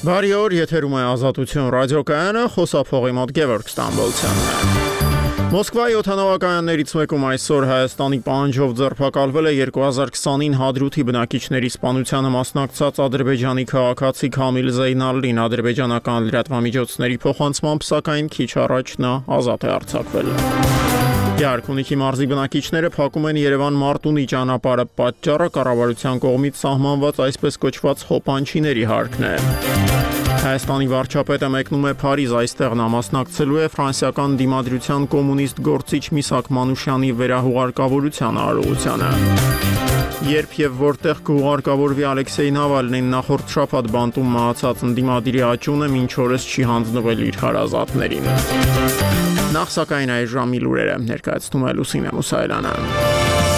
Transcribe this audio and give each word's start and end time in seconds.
Բարի 0.00 0.30
օր, 0.32 0.52
եթերում 0.56 0.94
է 0.96 1.00
Ազատություն 1.10 1.66
ռադիոկայանը, 1.74 2.44
խոսափողի 2.54 3.10
մոտ 3.18 3.32
Գևորգ 3.36 3.66
Ստամբոլցյանն 3.68 4.46
է։ 4.48 5.48
Մոսկվայի 5.50 5.96
օթանավակայաններից 5.98 6.94
մեկում 7.00 7.26
այսօր 7.30 7.66
Հայաստանի 7.68 8.20
պահանջով 8.30 8.72
ձերբակալվել 8.80 9.50
է 9.50 9.52
2020-ին 9.60 10.56
Հադրութի 10.60 11.04
բնակիչների 11.10 11.70
սպանությանը 11.74 12.32
մասնակցած 12.38 13.02
Ադրբեջանի 13.10 13.66
քաղաքացի 13.74 14.32
Քամիլ 14.40 14.72
Զեյնալին 14.78 15.42
ադրբեջանական 15.44 16.30
լրատվամիջոցների 16.30 17.20
փոխանցմամբ 17.26 17.86
սակայն 17.90 18.32
քիչ 18.40 18.50
առաջ 18.64 18.96
նա 19.04 19.14
ազատ 19.40 19.68
է 19.68 19.74
արձակվել։ 19.76 20.99
Յարքունիքի 21.40 21.96
մարզի 21.96 22.26
բնակիչները 22.28 22.88
փակում 22.92 23.26
են 23.30 23.38
Երևան 23.40 23.76
Մարտունի 23.80 24.24
ճանապարհը 24.28 24.84
պատճառը 25.00 25.46
կառավարության 25.54 26.18
կողմից 26.20 26.58
սահմանված 26.60 27.20
այսպես 27.26 27.56
կոչված 27.62 28.02
հոպանչիների 28.10 28.82
հարկն 28.90 29.24
է։ 29.30 29.32
Հայաստանի 30.44 30.90
վարչապետը 30.90 31.50
մեկնում 31.54 31.86
է 31.88 31.94
Փարիզ, 32.02 32.34
այստեղ 32.42 32.76
նա 32.80 32.90
մասնակցելու 32.92 33.60
է 33.64 33.70
ֆրանսիական 33.72 34.36
դիմադրության 34.40 35.08
կոմունիստ 35.16 35.62
գործիչ 35.70 36.04
Միսակ 36.20 36.52
Մանուշյանի 36.60 37.10
վերահուղարկավորության 37.24 38.40
արարողությանը։ 38.44 39.10
Երբ 40.28 40.56
եւ 40.60 40.80
որտեղ 40.84 41.22
կուղարկավորվի 41.30 42.06
Ալեքսեյ 42.10 42.50
Նավալնին 42.60 43.08
նախորդ 43.16 43.54
շաբաթ 43.56 43.88
բանտում 43.96 44.34
մահացած 44.36 44.84
ընդդիմադիրի 44.90 45.46
աճունը 45.54 45.88
ոչ 45.96 46.12
օրս 46.26 46.50
չի 46.52 46.68
հանձնվել 46.74 47.24
իր 47.30 47.40
հարազատներին։ 47.46 48.99
Նախ 49.50 49.70
սակայն 49.74 50.12
այ 50.14 50.26
ժամի 50.30 50.60
լուրերը 50.62 50.98
ներկայացնում 51.08 51.66
է 51.66 51.76
Լուսինե 51.80 52.14
Մուսայելյանը։ 52.20 53.49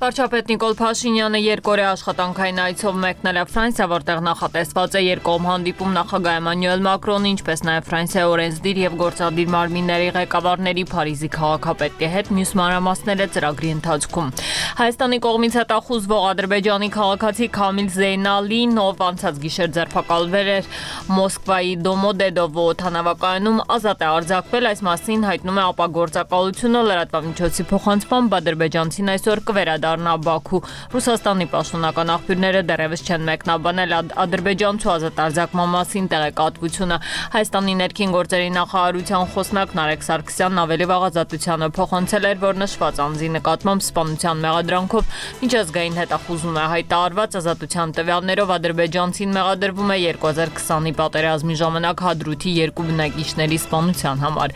Վարչապետ 0.00 0.46
Նիկոլ 0.48 0.74
Փաշինյանը 0.78 1.38
երկօրյա 1.44 1.88
աշխատանքային 1.94 2.60
այցով 2.62 2.94
մեկնել 3.02 3.36
է 3.36 3.42
Ֆրանսիա, 3.50 3.86
որտեղ 3.90 4.20
նախատեսված 4.24 4.94
է 4.96 5.00
երկկողմ 5.04 5.48
հանդիպում 5.50 5.90
նախագահ 5.96 6.38
Էմանուել 6.40 6.84
Մակրոնի, 6.86 7.32
ինչպես 7.36 7.62
նաև 7.68 7.90
Ֆրանսիայի 7.90 8.30
օրենսդիր 8.30 8.80
եւ 8.80 8.96
գործադիր 9.02 9.52
մարմինների 9.52 10.06
ղեկավարների 10.16 10.84
Փարիզի 10.88 11.30
քաղաքապետի 11.36 12.08
հետ 12.16 12.30
մյուս 12.32 12.52
մանրամասները 12.60 13.26
ծրագրի 13.36 13.70
ընթացքում։ 13.76 14.32
Հայաստանի 14.80 15.18
կողմից 15.20 15.54
հետախուզվող 15.60 16.24
Ադրբեջանի 16.30 16.88
քաղաքացի 16.96 17.50
Քամիլ 17.60 17.92
Զեյնալին, 18.00 18.74
ով 18.80 19.04
անցած 19.10 19.40
գիշեր 19.44 19.70
ձերբակալվել 19.76 20.50
էր 20.56 20.72
Մոսկվայի 21.20 21.76
Դոմոդեդովո 21.84 22.66
օթանավակայանում, 22.70 23.60
ազատ 23.76 24.00
է 24.00 24.10
արձակվել, 24.16 24.70
այս 24.70 24.82
մասին 24.88 25.28
հայտնում 25.28 25.60
է 25.60 25.64
ապագործակալությունը 25.68 26.84
լրատվամիջոցի 26.88 27.68
փոխանցմամբ 27.74 28.36
ադրբեջանցին 28.40 29.12
այսօր 29.18 29.44
կվերադառնա 29.50 29.89
կվերադառնա 29.90 30.12
Բաքու։ 30.24 30.60
Ռուսաստանի 30.94 31.46
պաշտոնական 31.50 32.10
աղբյուրները 32.14 32.60
դեռևս 32.70 33.02
չեն 33.10 33.24
մեկնաբանել 33.26 33.94
Ադրբեջանցու 34.24 34.90
ազատարձակման 34.94 35.70
մասին 35.74 36.06
տեղեկատվությունը։ 36.10 36.98
Հայաստանի 37.34 37.74
ներքին 37.80 38.14
գործերի 38.14 38.50
նախարարության 38.54 39.24
խոսնակ 39.34 39.74
Նարեկ 39.80 40.06
Սարգսյանն 40.06 40.60
ավելի 40.60 40.86
վաղ 40.90 41.06
ազատությանը 41.10 41.68
փոխանցել 41.80 42.28
էր, 42.30 42.38
որ 42.40 42.60
նշված 42.60 43.00
անձի 43.00 43.28
նկատմամբ 43.40 43.84
սպանության 43.90 44.42
մեղադրանքով 44.44 45.04
միջազգային 45.40 45.98
հետախուզում 46.00 46.60
է 46.60 46.64
հայտարարված 46.70 47.38
ազատության 47.40 47.94
տվյալներով 48.00 48.54
ադրբեջանցին 48.60 49.34
մեղադրվում 49.40 49.90
է 49.90 49.98
2020-ի 50.10 50.94
պատերազմի 51.00 51.54
ժամանակ 51.60 52.04
Հադրութի 52.10 52.50
երկու 52.60 52.86
բնակիչների 52.90 53.58
սպանության 53.60 54.24
համար։ 54.24 54.54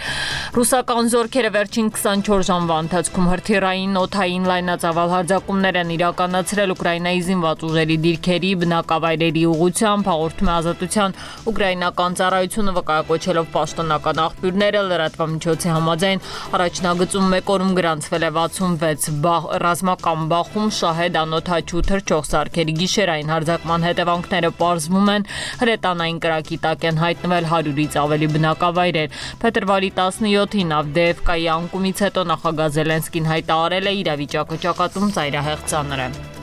Ռուսական 0.55 1.11
զորքերը 1.15 1.51
վերջին 1.55 1.89
24 1.95 2.47
ժամվա 2.51 2.77
ընթացքում 2.85 3.31
հրթիռային, 3.35 3.98
օթային 4.05 4.48
լայնածավալ 4.51 5.15
հարձակումներ 5.25 5.77
են 5.80 5.91
իրականացրել 5.94 6.72
Ուկրաինայի 6.75 7.20
զինված 7.25 7.62
ուժերի 7.64 7.94
դիրքերի 8.05 8.48
բնակավայրերի 8.61 9.42
ուղությամբ, 9.48 10.08
հաղորդում 10.11 10.48
է 10.48 10.53
ազատության 10.55 11.14
ուկրաինական 11.48 12.17
ծառայությունը 12.19 12.75
վկայակոչելով 12.78 13.47
պաշտոնական 13.55 14.20
աղբյուրները 14.25 14.83
լրատվամիջոցի 14.90 15.73
համաձայն 15.74 16.23
առաջնագծում 16.58 17.30
մեկ 17.34 17.52
օրում 17.55 17.73
գրանցվել 17.79 18.24
է 18.29 18.30
66 18.36 19.08
բախ, 19.24 19.48
ռազմական 19.64 20.29
բախում 20.34 20.68
շահեդ 20.84 21.18
անոթաչու 21.24 21.84
թրջող 21.89 22.29
սարքերի 22.29 22.77
գիշերային 22.84 23.33
հարձակման 23.33 23.89
հետևանքները 23.89 24.52
պարզվում 24.61 25.08
են 25.14 25.27
հրետանային 25.64 26.20
կրակի 26.24 26.61
տակ 26.68 26.86
են 26.90 27.01
հայտնվել 27.05 27.48
100-ից 27.55 27.98
ավելի 28.05 28.29
բնակավայրեր։ 28.34 29.18
Փետրվարի 29.45 29.90
17-ին 30.05 30.77
Ավդեևկայի 30.84 31.48
անկումից 31.55 32.05
հետո 32.05 32.27
նախագահ 32.34 32.73
Զելենսկին 32.74 33.30
հայտարարել 33.30 33.89
է 33.89 33.95
իրավիճակը 34.05 34.61
ճակատում 34.64 35.14
ծայրահեղ 35.14 35.69
ծանր 35.70 36.08
է։ 36.08 36.33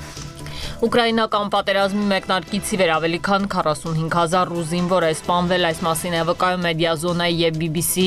Ուկրաինական 0.82 1.50
պատերազմի 1.54 2.06
մեկնարկից 2.10 2.70
ի 2.74 2.78
վեր 2.82 2.92
ավելի 2.96 3.18
քան 3.22 3.44
45000 3.54 4.50
ռուս 4.50 4.70
զինվոր 4.72 5.04
է 5.06 5.10
սպանվել, 5.14 5.66
այս 5.68 5.82
մասին 5.86 6.14
է 6.18 6.22
վկայում 6.26 6.64
Մեդիազոնայի 6.66 7.36
եւ 7.38 7.60
BBC 7.62 8.06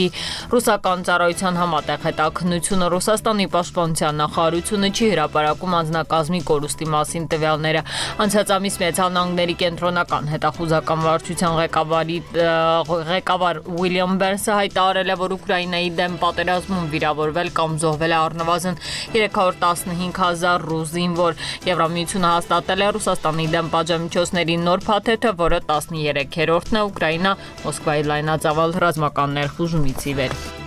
ռուսական 0.51 1.05
ծառայության 1.07 1.59
համատեղ 1.61 2.01
հետաքննությունը 2.09 2.89
Ռուսաստանի 2.95 3.47
պաշտպանության 3.55 4.19
նախարարությունը 4.23 4.91
չի 4.91 5.11
հրապարակում 5.15 5.77
անձնակազմի 5.79 6.41
կորուստի 6.51 6.89
մասին 6.95 7.29
տվյալները։ 7.31 7.85
Անցած 8.25 8.53
ամիս 8.59 8.79
Միացյալ 8.83 9.15
Նահանգների 9.15 9.57
կենտրոնական 9.63 10.29
հետախուզական 10.35 11.07
վարչության 11.07 11.57
ղեկավարի 11.63 12.19
ղեկավար 13.15 13.63
Ուիլյամ 13.71 14.19
Բերսը 14.25 14.59
հայտարարել 14.59 15.15
է, 15.15 15.19
որ 15.23 15.37
Ուկրաինայի 15.39 15.95
դեմ 16.03 16.19
պատերազմում 16.25 16.91
վիրավորվել 16.95 17.55
կամ 17.55 17.79
զոհվել 17.85 18.15
է 18.15 18.19
առնվազն 18.25 18.83
315000 19.15 20.69
ռուս 20.75 20.95
զինվոր։ 20.95 21.41
Եվրամիությունը 21.71 22.35
հաստատ 22.35 22.64
հաստատել 22.65 22.85
է 22.85 22.87
Ռուսաստանի 22.97 23.45
դեմ 23.53 23.67
պատժամիջոցների 23.75 24.57
նոր 24.63 24.85
փաթեթը, 24.87 25.33
որը 25.43 25.61
13-րդն 25.69 26.81
է 26.81 26.87
Ուկրաինա 26.89 27.37
Մոսկվայի 27.69 28.09
լայնածավալ 28.09 28.77
ռազմական 28.89 29.41
ներխուժումից 29.43 30.09
ի 30.09 30.21
վեր։ 30.25 30.64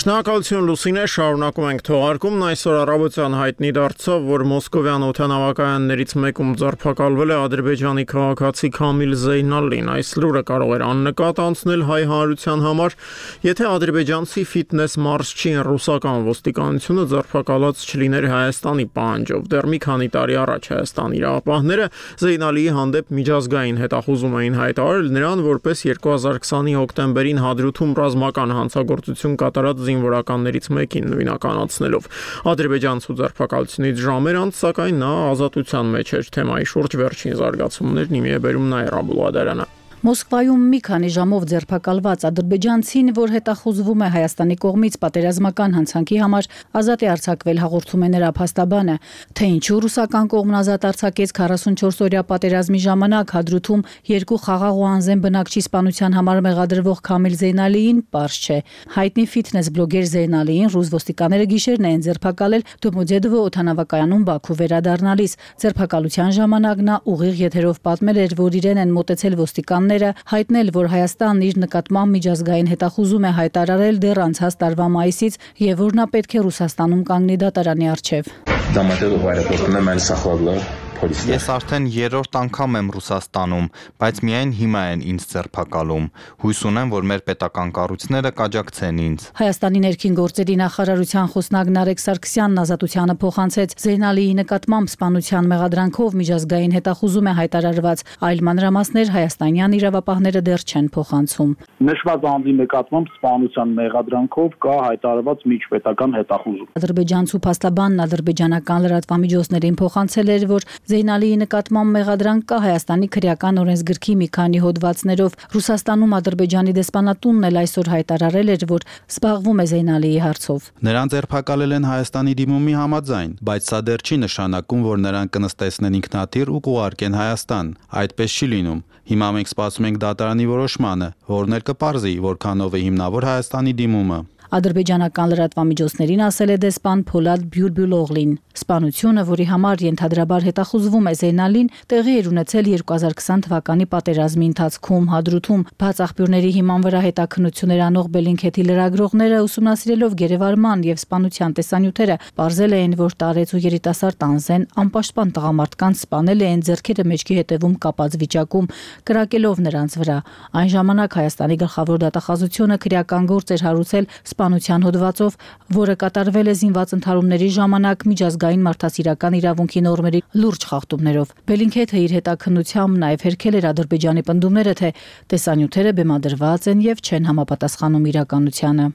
Շնորհակալություն 0.00 0.64
Լուսինե, 0.64 1.02
շարունակում 1.12 1.64
ենք 1.68 1.82
թողարկումն 1.84 2.44
այսօր 2.46 2.76
առավոտյան 2.80 3.34
հայտնի 3.36 3.70
դարձավ, 3.76 4.22
որ 4.30 4.42
Մոսկովյան 4.48 5.02
օթանավակայաններից 5.10 6.14
մեկում 6.24 6.54
ձերբակալվել 6.62 7.32
է 7.34 7.36
Ադրբեջանի 7.36 8.04
քաղաքացի 8.08 8.70
Քամիլ 8.78 9.12
Զեյնալին։ 9.20 9.90
Այս 9.92 10.12
լուրը 10.24 10.42
կարող 10.48 10.72
էր 10.78 10.84
աննկատ 10.86 11.42
անցնել 11.44 11.84
հայ 11.90 12.00
հանրության 12.12 12.64
համար, 12.64 12.96
եթե 13.44 13.68
ադրբեջանցի 13.76 14.44
ֆիթնես 14.56 14.96
մարշչին 15.04 15.60
ռուսական 15.68 16.24
ոստիկանությունը 16.30 17.04
ձերբակալած 17.12 17.84
չլիներ 17.84 18.28
Հայաստանի 18.32 18.88
պահանջով։ 18.96 19.44
Դեռ 19.52 19.68
մի 19.68 19.82
քանի 19.84 20.08
տարի 20.16 20.40
առաջ 20.40 20.70
Հայաստանի 20.80 21.20
իրավապահները 21.20 21.90
Զեյնալիի 22.24 22.72
հանդեպ 22.80 23.14
միջազգային 23.20 23.80
հետախուզում 23.84 24.40
էին 24.40 24.58
հայտարարել 24.64 25.12
նրան 25.20 25.44
որպես 25.50 25.84
2020-ի 25.90 26.74
հոկտեմբերին 26.80 27.44
Հադրութում 27.44 27.94
ռազմական 28.00 28.56
հանցագործություն 28.60 29.38
կատարած 29.44 29.88
զինվորականներից 29.90 30.70
մեկին 30.78 31.10
նույնականացնելով։ 31.10 32.08
Ադրբեջանցու 32.54 33.18
ձերբակալությունից 33.20 34.06
ժամեր 34.06 34.40
անց, 34.44 34.62
սակայն 34.64 35.02
նա 35.02 35.12
ազատության 35.34 35.92
մեջ 35.98 36.14
էր 36.20 36.32
թեմայի 36.38 36.70
շուրջ 36.74 36.96
վերջին 37.02 37.36
զարգացումներն 37.42 38.22
իմի 38.22 38.34
է 38.38 38.40
բերում 38.46 38.72
Նաիրա 38.76 39.04
Աբուլադարյանը։ 39.04 39.70
Մոսկվայում 40.00 40.60
մի 40.72 40.78
քանի 40.80 41.08
ժամով 41.12 41.42
ձերբակալված 41.50 42.22
ադրբեջանցին, 42.24 43.08
որ 43.18 43.32
հետախուզվում 43.34 44.00
է 44.00 44.06
Հայաստանի 44.14 44.54
կողմից 44.62 44.94
պատերազմական 45.02 45.74
հանցանքի 45.76 46.20
համար, 46.22 46.46
ազատ 46.80 47.02
է 47.04 47.10
արձակվել 47.14 47.60
հաղորդում 47.60 48.06
է 48.06 48.08
նրա 48.14 48.30
փաստաբանը, 48.38 48.94
թե 49.36 49.48
ինչու 49.60 49.80
ռուսական 49.84 50.30
կողմն 50.32 50.56
ազատ 50.60 50.86
արձակեց 50.88 51.34
44 51.36 52.00
օրյա 52.06 52.22
պատերազմի 52.32 52.80
ժամանակ 52.80 53.34
Հադրութում 53.36 53.84
երկու 54.08 54.40
խաղաղ 54.40 54.80
ու 54.80 54.88
անզեն 54.88 55.20
բնակչի 55.20 55.60
սպանության 55.68 56.16
համար 56.16 56.40
մեղադրվող 56.48 57.04
Քամիլ 57.10 57.36
Զեյնալիին 57.44 58.00
པարզ 58.08 58.40
չէ։ 58.40 58.58
Հայտնի 58.96 59.24
ֆիթնես 59.36 59.70
բլոգեր 59.76 60.08
Զեյնալիին 60.16 60.72
ռուս 60.80 60.88
ոստիկանները 60.96 61.46
գիշերն 61.52 61.90
են 61.90 62.04
ձերբակալել 62.08 62.66
Դոմոդեդովո 62.88 63.44
օթանավակայանում 63.50 64.24
Բաքու 64.30 64.58
վերադառնալիս։ 64.64 65.36
Ձերբակալության 65.60 66.34
ժամանակ 66.40 66.84
նա 66.88 66.96
ուղիղ 67.10 67.40
եթերով 67.44 67.80
պատմել 67.90 68.20
էր, 68.24 68.36
որ 68.40 68.58
իրեն 68.60 68.80
են 68.80 68.94
մտեցել 68.96 69.38
ոստիկան 69.40 69.89
կենտրոնները 69.90 70.30
հայտնել, 70.30 70.68
որ 70.74 70.86
Հայաստանն 70.90 71.40
իր 71.46 71.56
նկատմամբ 71.62 72.14
միջազգային 72.14 72.68
հետախուզում 72.70 73.24
է 73.26 73.32
հայտարարել 73.38 73.96
դեռ 74.04 74.20
անցած 74.26 74.56
տարվա 74.60 74.86
մայիսից 74.94 75.38
եւ 75.66 75.82
որ 75.82 75.96
նա 75.98 76.06
պետք 76.14 76.36
է 76.38 76.44
Ռուսաստանում 76.46 77.02
կանգնի 77.10 77.40
դատարանի 77.42 77.90
առջեվ։ 77.94 78.30
Դամատերը 78.78 79.18
վարակորդն 79.26 79.80
է 79.80 79.82
մեր 79.90 80.04
սախվագլար 80.06 80.89
saxladılar. 81.00 81.34
Ես 81.34 81.46
արդեն 81.54 81.86
երրորդ 81.94 82.36
անգամ 82.40 82.76
եմ 82.80 82.88
Ռուսաստանում, 82.94 83.66
բայց 84.00 84.16
միայն 84.26 84.50
հիմա 84.60 84.82
են 84.90 85.02
ինձ 85.10 85.24
ձերբակալում։ 85.30 86.06
Հույս 86.42 86.60
ունեմ, 86.70 86.92
որ 86.94 87.06
մեր 87.10 87.20
պետական 87.30 87.68
կառույցները 87.76 88.30
կաջակցեն 88.40 89.00
ինձ։ 89.04 89.20
Հայաստանի 89.40 89.80
ներքին 89.84 90.14
գործերի 90.20 90.56
նախարարության 90.60 91.30
խոսնակ 91.34 91.70
Նարեկ 91.76 92.02
Սարգսյանն 92.04 92.60
ազատությանը 92.60 93.14
փոխանցեց 93.20 93.74
Զեյնալիի 93.80 94.34
նկատմամբ 94.40 94.90
սպանության 94.90 95.50
մեղադրանքով 95.50 96.18
միջազգային 96.20 96.74
հետախուզում 96.80 97.30
է 97.30 97.34
հայտարարված, 97.40 98.04
այլ 98.30 98.44
մանրամասներ 98.50 99.12
հայաստանյան 99.16 99.76
իրավապահները 99.80 100.40
դեռ 100.50 100.62
չեն 100.70 100.86
փոխանցում։ 101.00 101.50
Նշված 101.90 102.26
անձի 102.30 102.54
նկատմամբ 102.60 103.12
սպանության 103.16 103.74
մեղադրանքով 103.80 104.58
կա 104.60 104.76
հայտարարված 104.90 105.44
միջպետական 105.50 106.16
հետախուզում։ 106.20 106.68
Ադրբեջանցու 106.80 107.40
փաստաբանն 107.46 108.04
ադրբեջանական 108.04 108.84
լրատվամիջոցներին 108.90 109.78
փոխանցել 109.80 110.32
էր, 110.36 110.44
որ 110.50 110.68
Զեյնալիի 110.90 111.34
նկատմամբ 111.40 111.94
մեղադրանք 111.94 112.44
կա 112.50 112.56
Հայաստանի 112.64 113.08
քրեական 113.14 113.58
օրենսգրքի 113.60 114.14
մի 114.20 114.26
քանի 114.34 114.62
հոդվածներով։ 114.64 115.36
Ռուսաստանում 115.54 116.16
Ադրբեջանի 116.18 116.72
դեսպանատունն 116.78 117.46
էլ 117.50 117.60
այսօր 117.60 117.90
հայտարարել 117.94 118.50
էր, 118.54 118.64
որ 118.70 118.86
զբաղվում 119.14 119.62
է 119.62 119.66
Զեյնալիի 119.70 120.18
հարցով։ 120.24 120.66
Նրան 120.90 121.12
ձերբակալել 121.14 121.76
են 121.78 121.86
Հայաստանի 121.90 122.34
դիմումի 122.40 122.74
համաձայն, 122.80 123.30
բայց 123.50 123.70
սա 123.70 123.80
դեռ 123.86 124.04
չի 124.10 124.18
նշանակում, 124.24 124.82
որ 124.90 125.00
նրան 125.06 125.30
կնստեցնեն 125.30 126.00
ինքնաթիռ 126.00 126.50
ու 126.50 126.62
կուղարկեն 126.66 127.18
Հայաստան։ 127.20 127.72
Այդպես 128.00 128.30
չի 128.40 128.50
լինում։ 128.50 128.82
Հիմա 129.10 129.28
մենք 129.34 129.48
սպասում 129.50 129.86
ենք 129.90 130.02
դատարանի 130.02 130.44
որոշմանը, 130.50 131.08
որն 131.30 131.56
էլ 131.60 131.64
կպարզի, 131.70 132.14
որքանով 132.26 132.76
է 132.78 132.82
հիմնավոր 132.90 133.30
Հայաստանի 133.30 133.72
դիմումը։ 133.80 134.20
Ադրբեջանական 134.50 135.28
լրատվամիջոցներին 135.30 136.22
ասել 136.26 136.50
է 136.50 136.54
դեսպան 136.64 137.02
Փոլադ 137.06 137.42
Բյուրբյուլօղլին։ 137.54 138.30
Սպանությունը, 138.60 139.22
որի 139.28 139.44
համար 139.46 139.82
ենթադրաբար 139.86 140.46
հետախուզվում 140.48 141.06
է 141.06 141.12
Զեյնալին, 141.20 141.68
տեղի 141.90 142.14
էր 142.20 142.28
ունեցել 142.30 142.66
2020 142.70 143.44
թվականի 143.46 143.86
պատերազմի 143.94 144.48
ընթացքում 144.50 145.06
Հադրութում. 145.12 145.62
Բաց 145.80 146.00
աղբյուրների 146.06 146.50
հիման 146.58 146.84
վրա 146.86 147.00
հետաքնություններ 147.06 147.80
անող 147.86 148.10
Բելինքեթի 148.10 148.64
լրագրողները 148.70 149.38
ուսումնասիրելով 149.46 150.18
գերեվարման 150.18 150.82
եւ 150.90 150.98
սպանության 150.98 151.54
տեսանյութերը, 151.60 152.16
ողրզել 152.42 152.74
էին, 152.80 152.98
որ 152.98 153.16
տարեց 153.22 153.54
ու 153.54 153.62
երիտասարդ 153.70 154.26
անզեն 154.30 154.66
անպաշտպան 154.82 155.32
տղամարդկանց 155.38 156.02
սպանել 156.10 156.44
էին 156.50 156.64
ձեռքերը 156.66 157.04
մեջքի 157.10 157.34
հետևում 157.38 157.74
կապած 157.86 158.18
վիճակում, 158.20 158.70
կրակելով 159.06 159.56
նրանց 159.70 159.98
վրա։ 160.00 160.18
Այն 160.58 160.68
ժամանակ 160.74 161.18
Հայաստանի 161.20 161.56
գլխավոր 161.60 162.02
դատախազությունը 162.10 162.76
քրեական 162.80 163.30
գործ 163.30 163.54
էր 163.54 163.64
հարուցել 163.70 164.10
սպանության 164.40 164.84
հոդվածով, 164.86 165.34
որը 165.76 165.94
կատարվել 166.00 166.48
է 166.48 166.54
զինված 166.60 166.94
ընդհարումների 166.96 167.48
ժամանակ 167.56 168.06
միջազգային 168.08 168.64
մարդասիրական 168.66 169.36
իրավունքի 169.40 169.82
նորմերի 169.84 170.22
լուրջ 170.40 170.66
խախտումներով։ 170.70 171.34
Բելինքեթը 171.50 172.00
իր 172.00 172.16
հետաքննությամբ 172.16 173.00
նաև 173.04 173.26
հերքել 173.28 173.60
էր 173.60 173.68
Ադրբեջանի 173.74 174.26
պնդումները, 174.30 174.74
թե 174.80 174.92
տեսանյութերը 175.34 175.94
բեմադրված 176.00 176.72
են 176.72 176.84
եւ 176.88 177.04
չեն 177.04 177.30
համապատասխանում 177.30 178.10
իրականությանը։ 178.14 178.90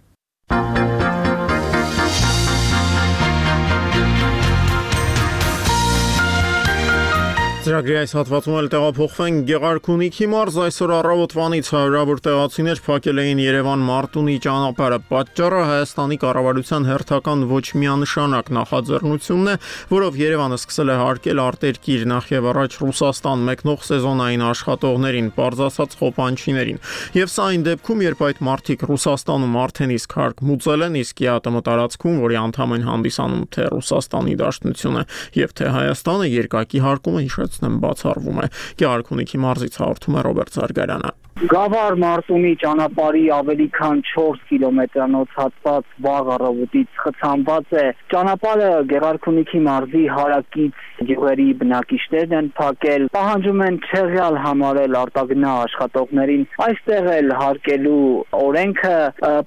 Ծրագրի 7.65 7.95
այս 7.97 8.12
հատվածում 8.13 8.56
էլ 8.59 8.67
տեղափոխվենք 8.69 9.45
Գեղարքունիքի 9.50 10.25
մարզ 10.29 10.57
այսօր 10.67 10.91
առավոտվանից 10.95 11.69
հարյուրավոր 11.73 12.19
տեղացիներ 12.25 12.81
փակել 12.85 13.21
էին 13.23 13.39
Երևան 13.41 13.85
Մարտունի 13.88 14.35
ճանապարհը։ 14.45 15.00
Պատճառը 15.09 15.62
Հայաստանի 15.65 16.17
կառավարության 16.21 16.85
հերթական 16.85 17.45
ոչ 17.50 17.63
միանշանակ 17.81 18.51
նախաձեռնությունն 18.57 19.50
է, 19.50 19.56
որով 19.95 20.19
Երևանը 20.21 20.59
սկսել 20.62 20.94
է 20.94 20.97
հարկել 21.01 21.41
արտերկիր 21.45 22.06
նախ 22.13 22.29
եւ 22.35 22.50
առաջ 22.53 22.77
Ռուսաստան 22.85 23.45
մեկնող 23.50 23.81
սեզոնային 23.89 24.45
աշխատողներին, 24.45 25.31
բարձրացած 25.41 25.97
խոպանչիներին։ 26.06 26.79
Եվ 27.18 27.33
սա 27.33 27.50
այն 27.50 27.65
դեպքում, 27.65 28.06
երբ 28.06 28.23
այդ 28.29 28.44
մարտիկ 28.45 28.85
Ռուսաստանում 28.94 29.57
արդեն 29.65 29.95
իսկ 29.97 30.15
հարկ 30.21 30.45
մուծել 30.53 30.85
են, 30.85 31.01
իսկ 31.01 31.25
ԵԱՏՄ 31.25 31.65
տարածքում, 31.65 32.21
որի 32.29 32.39
անդամ 32.45 32.77
են 32.77 32.88
հանդիսանում 32.94 33.44
թե 33.56 33.68
Ռուսաստանի 33.73 34.38
Դաշնությունը 34.45 35.03
եւ 35.41 35.56
թե 35.56 35.73
Հայաստանը 35.75 36.29
երկակի 36.35 36.85
հարկումը 36.85 37.25
հիշեց 37.25 37.55
հիշեցնեմ 37.56 37.78
բացառվում 37.84 38.42
է։ 38.44 38.48
Գեղարքունիքի 38.81 39.44
մարզից 39.46 39.80
հաղորդում 39.84 40.18
է 40.19 40.25
Ռոբերտ 40.30 40.60
Զարգարյանը։ 40.60 41.13
Գավառ 41.36 41.98
Մարտունի 42.00 42.52
ճանապարհի 42.62 43.22
ավելի 43.36 43.66
քան 43.75 43.98
4 44.10 44.38
կիլոմետրանոց 44.50 45.34
հատված 45.36 45.88
վաղ 46.06 46.30
առավոտից 46.36 47.02
խցանված 47.04 47.74
է։ 47.75 47.84
Ճանապարհը 48.13 48.69
Գեղարքունիքի 48.92 49.60
մարզի 49.66 50.04
հարակից 50.16 50.86
գյուղերի 51.10 51.48
բնակիչներն 51.60 52.36
են 52.40 52.48
փակել, 52.60 53.07
պահանջում 53.18 53.63
են 53.66 53.80
չեղյալ 53.90 54.40
համարել 54.46 54.98
արտագնա 55.02 55.52
աշխատողներին։ 55.66 56.46
Այստեղ 56.66 57.10
էլ 57.16 57.36
հարկելու 57.42 58.00
օրենքը 58.40 58.96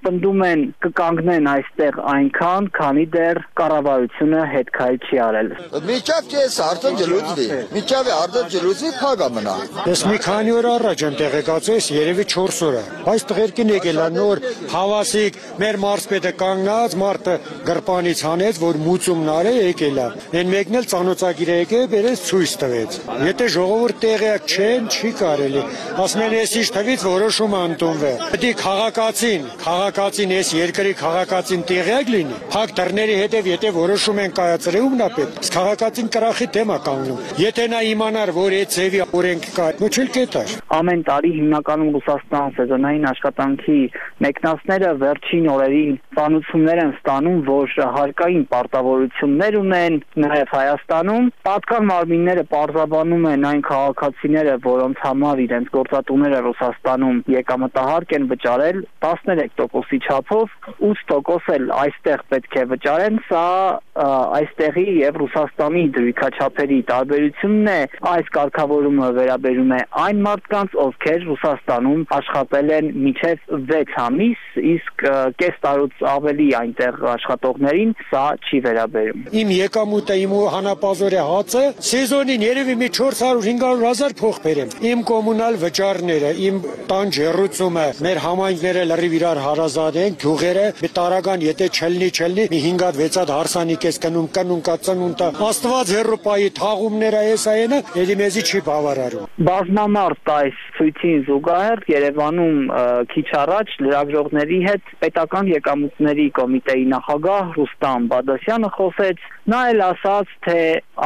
պնդում 0.05 0.45
են 0.49 0.67
կկանգնեն 0.85 1.51
այստեղ 1.55 1.99
այնքան, 2.13 2.69
քանի 2.77 3.07
դեռ 3.17 3.43
կառավարությունը 3.63 4.45
հետ 4.53 4.73
քայլ 4.77 5.01
չի 5.09 5.23
արել։ 5.29 5.51
Միջավ 5.89 6.31
կես 6.37 6.61
արդեն 6.69 7.01
ջլուծվի։ 7.01 7.49
Միջավ 7.79 7.98
է 8.06 8.12
արդեն 8.15 8.49
ջլուծվի 8.53 8.91
փագա 8.99 9.29
մնա։ 9.35 9.55
Ես 9.89 10.03
մի 10.09 10.19
քանի 10.23 10.53
օր 10.59 10.67
առաջ 10.71 11.03
եմ 11.09 11.15
տեղեկացել 11.19 11.79
ես 11.79 11.89
երևի 11.95 12.25
4 12.33 12.61
օր 12.69 12.77
է։ 12.79 12.83
Այս 13.12 13.25
տղերքին 13.29 13.73
եկել 13.75 13.99
է 13.99 14.09
նոր 14.19 14.43
հավասիկ 14.73 15.39
մեր 15.62 15.79
մարզպետը 15.83 16.33
կանգնած, 16.43 16.97
մարտը 17.03 17.35
գրպանից 17.69 18.23
հանեց, 18.29 18.61
որ 18.62 18.79
մուծումն 18.85 19.31
արե 19.35 19.53
եկել 19.59 19.99
է։ 19.99 20.09
Են 20.39 20.53
մեկն 20.53 20.79
էլ 20.79 20.89
ցանոցագիր 20.93 21.49
է 21.49 21.59
եկել, 21.59 21.85
բերեց 21.95 22.25
ցույց 22.29 22.55
տվեց։ 22.62 22.99
Եթե 23.29 23.49
ժողովուրդ 23.59 24.00
տեղյակ 24.05 24.49
չեն, 24.49 24.89
չի 24.99 25.12
կարելի։ 25.19 25.62
Ասում 26.05 26.23
են 26.29 26.37
ես 26.39 26.55
իշ 26.59 26.73
թվից 26.79 27.05
որոշումը 27.09 27.61
ընդունվե։ 27.69 28.12
Պետք 28.29 28.47
է 28.49 28.53
քաղաքացին, 28.62 29.49
քաղաքացին 29.65 30.35
ես 30.39 30.53
երկրի 30.59 30.93
քաղաքացին 31.03 31.62
տեղյակ 31.69 32.12
լինի։ 32.15 32.39
Փակ 32.53 32.75
դռների 32.79 33.17
հետև 33.19 33.49
եթե 33.49 33.73
որոշում 33.79 34.21
են 34.25 34.35
կայացրել 34.39 34.87
ումն 34.89 35.05
է 35.05 35.09
պետք։ 35.19 35.50
Քաղաքացին 35.59 36.11
կրախի 36.19 36.49
դեմ 36.59 36.73
է 36.75 36.79
կանգնում։ 36.89 37.23
Եթե 37.39 37.67
նա 37.73 37.81
իմանար, 37.94 38.35
որ 38.37 38.58
այդ 38.58 38.76
ծևի 38.76 39.05
օրենք 39.19 39.50
կա, 39.56 39.70
ոչ 39.81 39.94
էլ 40.02 40.12
կետար։ 40.19 40.56
Ամեն 40.79 41.02
տարի 41.08 41.32
հիմնական 41.38 41.69
Հիմնականում 41.69 41.94
Ռուսաստան 41.94 42.52
սեզոնային 42.56 43.06
աշխատանքի 43.08 43.79
մեկնասները 44.25 44.90
վերջին 45.02 45.49
օրերին 45.52 45.96
ծանուցումներ 46.17 46.79
են 46.82 46.93
ստանում, 46.96 47.40
որ 47.49 47.75
հարկային 47.96 48.44
պարտավորություններ 48.52 49.58
ունեն 49.58 49.99
նաև 50.25 50.52
Հայաստանում։ 50.55 51.29
Պատկան 51.49 51.88
մարմինները 51.90 52.44
պարզաբանում 52.55 53.26
են 53.32 53.46
այն 53.49 53.62
քաղաքացիները, 53.69 54.55
որոնց 54.69 55.02
համար 55.08 55.43
իրենց 55.44 55.73
գործատուները 55.76 56.40
Ռուսաստանում 56.49 57.19
եկամտահարկ 57.37 58.17
են 58.19 58.29
վճարել 58.32 58.81
13%-ի 59.05 59.99
չափով, 60.08 60.56
8% 60.88 61.55
էլ 61.58 61.70
այստեղ 61.79 62.25
պետք 62.32 62.58
է 62.58 62.64
վճարեն, 62.73 63.20
սա 63.29 63.44
այստեղի 64.38 64.87
եւ 65.02 65.20
Ռուսաստանի 65.25 65.85
դրույքաչափերի 65.99 66.81
տարբերությունն 66.93 67.70
է։ 67.75 67.78
Այս 68.13 68.33
կարգավորումը 68.39 69.13
վերաբերում 69.19 69.75
է 69.79 69.83
այն 70.07 70.25
մարդկանց, 70.29 70.79
ովքեր 70.89 71.29
Ռուսաստան 71.29 71.69
Ռուսաստանում 71.69 72.03
աշխատել 72.17 72.71
են 72.77 72.89
միջև 73.05 73.41
6 73.69 73.95
ամիս, 74.03 74.41
իսկ 74.73 75.03
կես 75.41 75.57
տարուց 75.65 76.03
ավելի 76.13 76.47
այնտեղ 76.59 76.99
աշխատողներին 77.13 77.93
սա 78.09 78.25
չի 78.49 78.61
վերաբերում։ 78.67 79.25
Իմ 79.43 79.53
եկամուտը, 79.59 80.17
իմ 80.25 80.35
հանապազորի 80.55 81.21
հացը 81.29 81.64
սեզոնին 81.88 82.45
երևի 82.49 82.76
մի 82.83 82.88
400-500 82.99 83.85
հազար 83.88 84.17
փող 84.19 84.41
բերեմ։ 84.45 84.75
Իմ 84.88 85.05
կոմունալ 85.09 85.59
վճարները, 85.62 86.33
իմ 86.49 86.61
տան 86.88 87.12
ջերուցումը, 87.19 87.87
մեր 88.09 88.23
համայնքները 88.25 88.85
լրիվ 88.88 89.17
իրար 89.19 89.43
հարազատ 89.49 90.00
են, 90.05 90.19
գյուղերը 90.23 90.67
մի 90.79 90.93
տարական 90.99 91.47
եթե 91.49 91.71
չլնի, 91.79 92.09
չլնի, 92.19 92.49
մի 92.55 92.61
5-ատ 92.69 93.00
6-ատ 93.02 93.33
հարսանիք 93.38 93.88
ես 93.88 94.00
կնում, 94.05 94.29
կնում 94.38 94.62
կա 94.69 94.76
ծնունդը։ 94.88 95.29
Աստված 95.49 95.93
հերոպայի 95.99 96.49
թաղումները 96.59 97.23
էս 97.35 97.45
այնը, 97.52 97.58
ելի 97.59 98.15
մեզի 98.21 98.43
չի 98.49 98.61
բավարարում։ 98.69 99.27
Բազմամարդ 99.49 100.31
այս 100.35 100.59
ցույցին 100.79 101.23
զուգահեռ 101.29 101.83
Երևանում 101.93 102.59
քիչ 103.12 103.27
առաջ 103.43 103.75
լրագրողների 103.85 104.61
հետ 104.69 104.93
պետական 105.03 105.50
եկամուտների 105.55 106.27
կոմիտեի 106.38 106.85
նախագահ 106.95 107.53
Ռուստամ 107.59 108.09
Բադասյանը 108.12 108.71
խոսեց, 108.79 109.27
նա 109.49 109.61
էլ 109.73 109.83
ասաց, 109.87 110.33
թե 110.45 110.59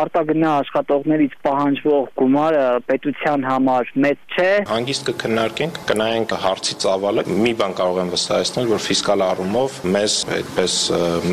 արտագնա 0.03 0.53
աշխատողներից 0.63 1.35
պահանջվող 1.45 2.07
գումարը 2.19 2.65
պետության 2.89 3.45
համար 3.47 3.91
մեծ 4.03 4.23
չէ։ 4.33 4.49
Հանգիստ 4.71 5.05
կքննարկենք, 5.11 5.79
կնայենք 5.91 6.35
հարցի 6.43 6.77
ծավալը։ 6.83 7.25
Մի 7.43 7.53
բան 7.61 7.77
կարող 7.79 8.01
եմ 8.03 8.13
վստահեցնել, 8.13 8.71
որ 8.73 8.83
ֆիսկալ 8.87 9.25
առումով 9.27 9.77
մեզ 9.95 10.17
այդպես 10.39 10.77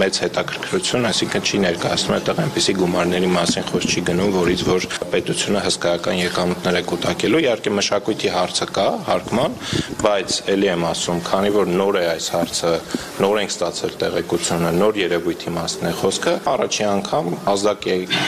մեծ 0.04 0.20
հետաքրքրություն, 0.26 1.08
այսինքն 1.10 1.48
չի 1.50 1.62
ներկայացնում 1.66 2.16
այդտեղ 2.20 2.42
այնպիսի 2.44 2.76
գումարների 2.80 3.32
մասին 3.40 3.68
խոսք 3.70 3.90
չի 3.90 4.04
գնում, 4.10 4.34
որից 4.36 4.64
որ 4.70 4.88
պետությունը 5.16 5.64
հսկայական 5.66 6.20
եկամուտներ 6.20 6.80
է 6.80 6.84
կուտակելու։ 6.90 7.44
Իհարկե 7.50 7.74
մշակույթի 7.80 8.34
հարցը 8.36 8.70
կա, 8.76 8.88
հարկման, 9.10 9.58
բայց 10.04 10.38
ելի 10.54 10.70
եմ 10.70 10.86
ասում, 10.90 11.24
քանի 11.30 11.54
որ 11.56 11.72
նոր 11.80 12.00
է 12.00 12.06
այս 12.10 12.30
հարցը, 12.36 12.74
նոր 13.24 13.40
ենք 13.40 13.54
ստացել 13.56 13.98
տեղեկությունը, 14.04 14.72
նոր 14.80 15.00
երևույթի 15.00 15.56
մասն 15.60 15.90
է 15.90 15.94
խոսքը, 16.00 16.36
առաջի 16.54 16.84
անգամ 17.00 17.28
ազդակ 17.50 17.86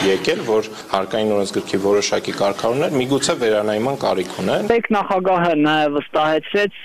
եկել, 0.08 0.40
որ 0.48 0.68
հարկային 0.92 1.32
օրենսգրքի 1.36 1.78
որոշակի 1.82 2.34
կարգավորումներ 2.38 2.94
միգուցե 3.00 3.34
վերանայման 3.42 3.98
կարիք 4.02 4.32
ունեն։ 4.42 4.70
Տեկ 4.72 4.88
նախագահը 4.96 5.54
նաև 5.62 5.96
վստահեցրեց, 5.98 6.78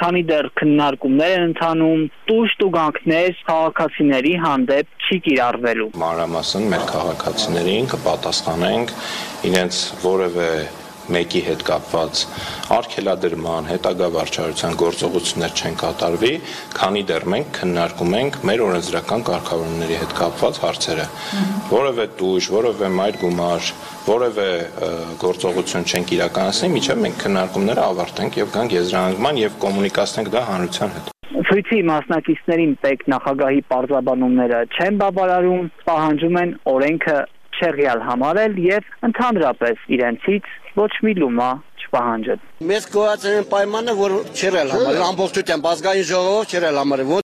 քանի 0.00 0.22
դեռ 0.30 0.48
քննարկումներ 0.60 1.34
են 1.34 1.44
ընթանում, 1.48 2.06
տուժ 2.30 2.54
տուգանքներ 2.64 3.42
քաղաքացիների 3.50 4.34
հանդեպ 4.44 5.04
չի 5.04 5.18
կիրառվելու։ 5.28 5.90
Մանրամասն 6.04 6.70
մեր 6.72 6.86
քաղաքացիներին 6.94 7.90
կպատասխանենք 7.94 8.96
իրենց 9.50 9.84
որևէ 10.04 10.48
մեկի 11.12 11.40
հետ 11.44 11.62
կապված 11.68 12.20
արգելադրման, 12.74 13.68
հետագա 13.68 14.08
վարչարության 14.14 14.76
գործողություններ 14.80 15.54
չեն 15.60 15.78
կատարվի, 15.82 16.32
քանի 16.78 17.02
դեռ 17.10 17.26
մենք 17.34 17.50
քննարկում 17.58 18.14
ենք 18.20 18.38
մեր 18.48 18.64
օրենսդրական 18.68 19.24
կարգավորումների 19.28 19.98
հետ 20.00 20.14
կապված 20.20 20.60
հարցերը։ 20.64 21.06
Որևէ 21.74 22.06
տույժ, 22.20 22.50
որևէ 22.54 22.90
մայր 22.98 23.18
գումար, 23.24 23.72
որևէ 24.08 24.48
գործողություն 25.24 25.88
չենք 25.90 26.14
իրականացնի, 26.18 26.70
միջև 26.74 27.02
մենք 27.04 27.20
քննարկումները 27.24 27.84
ավարտենք 27.94 28.40
եւ 28.40 28.54
գանք 28.54 28.78
եզրահանգման 28.80 29.42
եւ 29.44 29.58
կոմունիկացնենք 29.64 30.32
դա 30.34 30.46
հանրության 30.48 30.96
հետ։ 30.96 31.12
Ցույցի 31.44 31.78
մասնակիցներին 31.88 32.74
պետք 32.84 33.08
նախագահի 33.10 33.62
պարզաբանումները 33.72 34.60
չեն 34.74 34.98
բավարարում, 35.00 35.64
պահանջում 35.88 36.38
են 36.40 36.52
օրենքը 36.72 37.16
չեղյալ 37.54 38.02
համարել 38.08 38.56
եւ 38.64 38.88
ընդհանրապես 39.08 39.88
իրենցից 39.96 40.52
ոչ 40.74 40.92
մի 41.06 41.12
լումա 41.22 41.48
չպահանջել։ 41.82 42.40
Մեզ 42.70 42.88
կոալիցիոն 42.94 43.50
պայմանը 43.52 43.98
որ 44.00 44.16
չերել 44.34 44.72
համարել 44.74 45.04
ամբողջությամբ 45.10 45.68
ազգային 45.74 46.08
ժողովով 46.14 46.54
չերել 46.54 46.80
համարել 46.82 47.23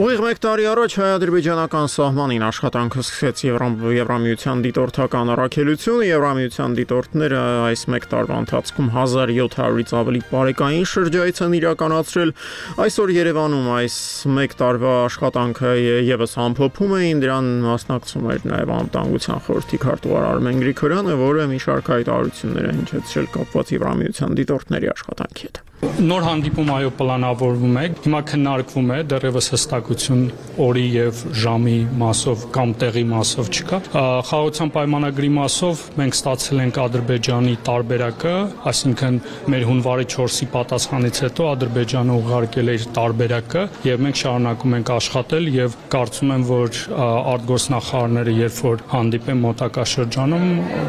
Ուղիղ 0.00 0.20
1 0.24 0.38
տարի 0.40 0.64
առաջ 0.64 0.94
հայ-ադրբեջանական 0.96 1.90
սահմանին 1.92 2.44
աշխատանքը 2.46 3.02
սկսեց 3.02 3.42
Եվրամիության 3.44 4.62
դիտորդական 4.64 5.32
առաքելությունը։ 5.34 6.06
Եվրամիության 6.08 6.76
դիտորդները 6.78 7.42
այս 7.66 7.82
1 7.98 8.08
տարվա 8.14 8.38
ընթացքում 8.46 8.88
1700-ից 8.96 9.92
ավելի 10.00 10.22
բարեկային 10.32 10.88
շրջայց 10.94 11.42
են 11.44 11.58
իրականացրել։ 11.60 12.34
Այսօր 12.80 13.14
Երևանում 13.20 13.70
այս 13.76 13.96
1 14.40 14.58
տարվա 14.64 14.96
աշխատանքը 15.04 15.76
եւս 16.08 16.36
ամփոփում 16.48 16.94
էին, 16.96 17.24
դրան 17.28 17.54
մասնակցում 17.68 18.30
էր 18.40 18.46
նաեւ 18.56 18.76
անվտանգության 18.80 19.42
խորհրդի 19.50 19.82
քարտուղար 19.84 20.30
Արմեն 20.32 20.62
Գրիգորյանը, 20.64 21.18
որը 21.28 21.50
մի 21.52 21.64
շարք 21.68 21.96
հայտարարություններ 22.00 22.70
է 22.72 22.76
հնչեցրել 22.80 23.34
կապված 23.36 23.74
Եվրամիության 23.76 24.40
դիտորդների 24.40 24.96
աշխատանքի 24.96 25.50
հետ։ 25.50 25.66
Նոր 25.80 26.24
հանդիպում 26.26 26.70
այո 26.74 26.88
պլանավորվում 26.98 27.76
է։ 27.80 27.82
Հիմա 28.04 28.18
քննարկվում 28.28 28.90
է, 28.92 28.96
դեռևս 29.10 29.46
հստակություն 29.54 30.24
օրի 30.60 30.82
եւ 30.92 31.20
ժամի 31.40 31.76
մասով 32.00 32.42
կամ 32.52 32.74
տեղի 32.82 33.04
մասով 33.10 33.48
չկա։ 33.48 33.78
Խաղաղության 33.90 34.72
պայմանագրի 34.74 35.30
մասով 35.36 35.84
մենք 36.00 36.16
ստացել 36.18 36.60
ենք 36.64 36.80
Ադրբեջանի 36.84 37.54
տարբերակը, 37.68 38.34
այսինքն 38.70 39.16
մեր 39.54 39.64
հունվարի 39.70 40.06
4-ի 40.16 40.48
պատասխանից 40.56 41.20
հետո 41.24 41.48
Ադրբեջանը 41.54 42.18
ուղարկել 42.20 42.70
է 42.70 42.76
իր 42.80 42.86
տարբերակը 43.00 43.64
եւ 43.88 44.04
մենք 44.04 44.20
շարունակում 44.20 44.76
ենք 44.80 44.92
աշխատել 45.00 45.50
եւ 45.56 45.78
կարծում 45.96 46.34
եմ, 46.36 46.46
որ 46.50 46.80
արտգործնախարարները 47.00 48.36
երբ 48.40 48.60
որ 48.68 48.84
հանդիպեն 48.90 49.42
մոտակա 49.48 49.88
շրջանում, 49.96 50.46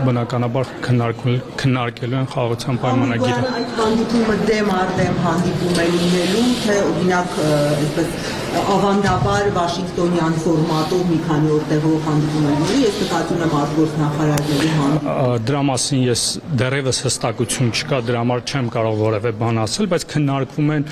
բնականաբար 0.07 0.75
քննարկել 0.87 1.41
քննարկելու 1.61 2.21
են 2.21 2.31
խաղաղության 2.35 2.81
պայմանագիրը։ 2.81 3.51
Այդ 3.51 3.75
հանդիպումը 3.81 4.37
դեմ 4.51 4.71
արդեն 4.81 5.17
հանդիպում 5.25 5.81
է 5.81 5.89
լինելու, 5.95 6.45
թե 6.65 6.77
օրինակ 6.91 7.41
այսպես 7.41 8.39
ավանդաբար 8.51 9.45
Վաշինգտոնյան 9.55 10.33
ֆորմատով 10.43 11.03
մի 11.07 11.17
քանի 11.27 11.51
օր 11.55 11.61
տեղով 11.69 12.07
հանդիպում 12.07 12.47
է 12.47 12.49
լինելու, 12.51 12.79
ես 12.81 12.97
նկատում 13.01 13.43
եմ 13.45 13.53
արտգործ 13.61 13.93
նախարարների 14.01 14.71
հանդիպում։ 14.79 15.45
Դրա 15.47 15.61
մասին 15.69 16.01
ես 16.03 16.23
դեռևս 16.61 16.99
հստակություն 17.05 17.71
չկա, 17.71 17.99
դրա 18.09 18.21
համար 18.21 18.43
չեմ 18.51 18.67
կարող 18.75 18.99
որևէ 19.01 19.31
բան 19.41 19.61
ասել, 19.61 19.89
բայց 19.91 20.05
քննարկվում 20.11 20.73
են 20.75 20.85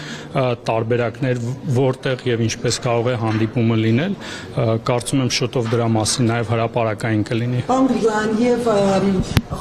տարբերակներ, 0.70 1.42
որտեղ 1.80 2.24
եւ 2.30 2.44
ինչպես 2.48 2.80
կարող 2.88 3.10
է 3.10 3.18
հանդիպումը 3.26 3.78
լինել։ 3.84 4.16
Կարծում 4.88 5.24
եմ 5.26 5.32
շուտով 5.40 5.70
դրա 5.74 5.88
մասին 6.00 6.30
նաեւ 6.30 6.54
հրապարակային 6.54 7.24
կլինի։ 7.30 7.64
Պարոն 7.70 7.90
Գրիգորյան, 7.90 8.32
եւ 8.40 8.62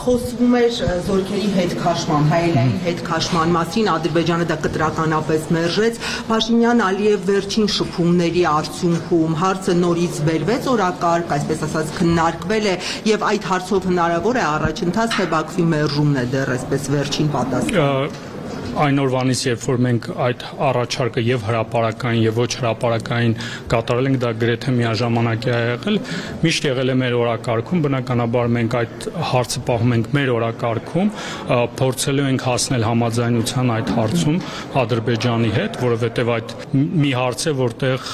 խոսվում 0.05 0.57
էր 0.59 0.81
զորքերի 1.09 1.51
հետ 1.59 1.77
քաշման, 1.83 2.29
հայելային 2.33 2.75
հետ 2.87 3.05
քաշման 3.09 3.55
մասին, 3.59 3.91
Ադրբեջանը 4.19 4.47
դա 4.51 4.55
կտրականապես 4.65 5.43
մերժեց։ 5.55 5.99
Փաշինյան 6.29 6.81
Ալիև 6.87 7.27
վերջին 7.29 7.69
շփումների 7.75 8.43
արդյունքում 8.51 9.37
հարցը 9.43 9.75
նորից 9.83 10.19
բերվեց 10.29 10.67
օրակարգ, 10.75 11.35
այսպես 11.39 11.63
ասած 11.69 11.93
քննարկվել 12.01 12.67
է 12.67 12.75
եւ 13.13 13.27
այդ 13.29 13.47
հարցով 13.53 13.87
հնարավոր 13.93 14.41
է 14.43 14.47
առաջընթաց 14.49 15.15
թե 15.19 15.29
Բաքվի 15.37 15.69
մերժումն 15.77 16.19
է 16.25 16.27
դեռ 16.35 16.57
այսպես 16.59 16.91
վերջին 16.99 17.31
պատասխանը 17.39 18.28
այն 18.79 19.01
օրվանից, 19.03 19.41
երբ 19.49 19.65
որ 19.69 19.81
մենք 19.85 20.07
այդ 20.29 20.43
առաջարկը 20.69 21.23
եւ 21.27 21.45
հրաապարական 21.49 22.19
եւ 22.23 22.39
ոչ 22.39 22.49
հրաապարական 22.59 23.35
կատարել 23.73 24.09
ենք, 24.09 24.19
դա 24.23 24.31
գրեթե 24.43 24.75
միաժամանակ 24.79 25.49
է 25.49 25.57
եղել, 25.59 25.99
միշտ 26.45 26.69
եղել 26.69 26.93
է 26.93 26.97
մեր 27.03 27.17
օրակարգում, 27.19 27.83
բնականաբար 27.89 28.51
մենք 28.59 28.77
այդ 28.79 29.09
հարցը 29.33 29.63
պահում 29.69 29.95
ենք 29.99 30.11
մեր 30.19 30.33
օրակարգում, 30.39 31.11
փորձելու 31.79 32.29
ենք 32.29 32.47
հասնել 32.49 32.87
համաձայնության 32.89 33.73
այդ 33.79 33.93
հարցում 33.99 34.39
Ադրբեջանի 34.79 35.53
հետ, 35.59 35.81
որովհետեւ 35.83 36.33
այդ 36.39 36.55
մի 36.79 37.13
հարց 37.19 37.45
է, 37.49 37.55
որտեղ 37.59 38.09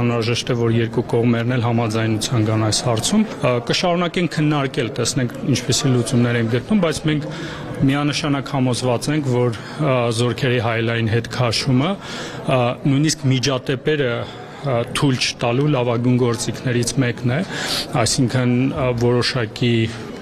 անհրաժեշտ 0.00 0.52
է, 0.52 0.58
որ 0.62 0.74
երկու 0.76 1.06
կողմերն 1.12 1.56
էլ 1.56 1.66
համաձայնության 1.66 2.46
գան 2.50 2.66
այս 2.66 2.80
հարցում։ 2.86 3.24
Կշարունակենք 3.70 4.34
քննարկել, 4.36 4.90
տեսնենք 4.96 5.36
ինչպեսի 5.56 5.92
լուծումներ 5.96 6.40
են 6.40 6.50
գտնում, 6.56 6.82
բայց 6.86 7.00
մենք 7.10 7.28
միանշանակ 7.84 8.50
համոզված 8.54 9.08
ենք, 9.12 9.28
որ 9.34 9.60
զորքերի 10.16 10.60
հայլային 10.64 11.10
հետ 11.12 11.30
քաշումը 11.36 11.92
նույնիսկ 12.88 13.24
միջատեպերը 13.32 14.12
թույլ 14.96 15.18
չտալու 15.22 15.68
լավագույն 15.76 16.16
գործիքներից 16.22 16.92
մեկն 17.02 17.34
է, 17.36 17.40
այսինքն 18.02 18.54
որոշակի 19.02 19.74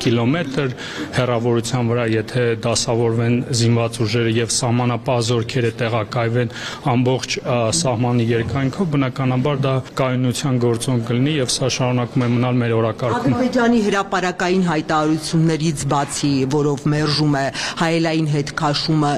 կիլոմետր 0.05 0.75
հեռավորության 1.19 1.91
վրա, 1.91 2.05
եթե 2.15 2.45
դասավորվեն 2.65 3.37
զինված 3.61 3.99
ուժերը 4.05 4.33
եւ 4.39 4.53
սահմանապահ 4.55 5.21
զորքերը 5.29 5.71
տեղակայվեն 5.81 6.55
ամբողջ 6.95 7.37
սահմանի 7.81 8.27
երկայնքով, 8.35 8.91
բնականաբար 8.95 9.63
դա 9.65 9.75
կայունության 10.01 10.61
գործոն 10.65 11.05
կլինի 11.09 11.35
եւ 11.39 11.53
սա 11.55 11.71
շարունակում 11.75 12.25
է 12.25 12.29
մնալ 12.35 12.59
մեր 12.65 12.75
օրակարգում։ 12.79 13.35
Ադրբեջանի 13.35 13.81
հրաապարական 13.85 14.67
հայտարարություններից 14.69 15.85
բացի, 15.95 16.33
որով 16.55 16.85
մերժում 16.95 17.39
է 17.41 17.47
հայելային 17.85 18.29
հետ 18.35 18.53
քաշումը, 18.61 19.13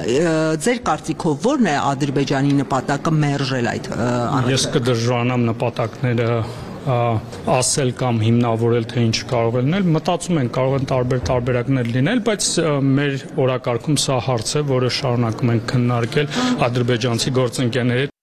ձեր 0.67 0.81
կարծիքով 0.87 1.49
ո՞րն 1.51 1.71
է 1.71 1.75
Ադրբեջանի 1.87 2.55
նպատակը 2.61 3.13
մերժել 3.27 3.69
այդ 3.73 3.91
Ես 4.53 4.65
կդժվարանամ 4.77 5.45
նպատակները 5.51 6.31
ասել 6.87 7.93
կամ 7.99 8.19
հիմնավորել 8.23 8.89
թե 8.91 9.05
ինչ 9.07 9.17
կարող 9.31 9.57
է 9.59 9.63
լինել, 9.67 9.87
մտածում 9.97 10.41
ենք 10.43 10.53
կարող 10.57 10.75
են 10.77 10.89
տարբեր 10.93 11.23
տարբերակներ 11.31 11.93
լինել, 11.97 12.21
բայց 12.27 12.51
մեր 12.97 13.17
օրակարգում 13.45 14.01
սա 14.07 14.19
հարց 14.27 14.53
է, 14.57 14.65
որը 14.73 14.93
շարունակում 14.97 15.55
ենք 15.57 15.65
քննարկել 15.73 16.37
ադրբեջանցի 16.67 17.35
գործընկերների 17.41 18.16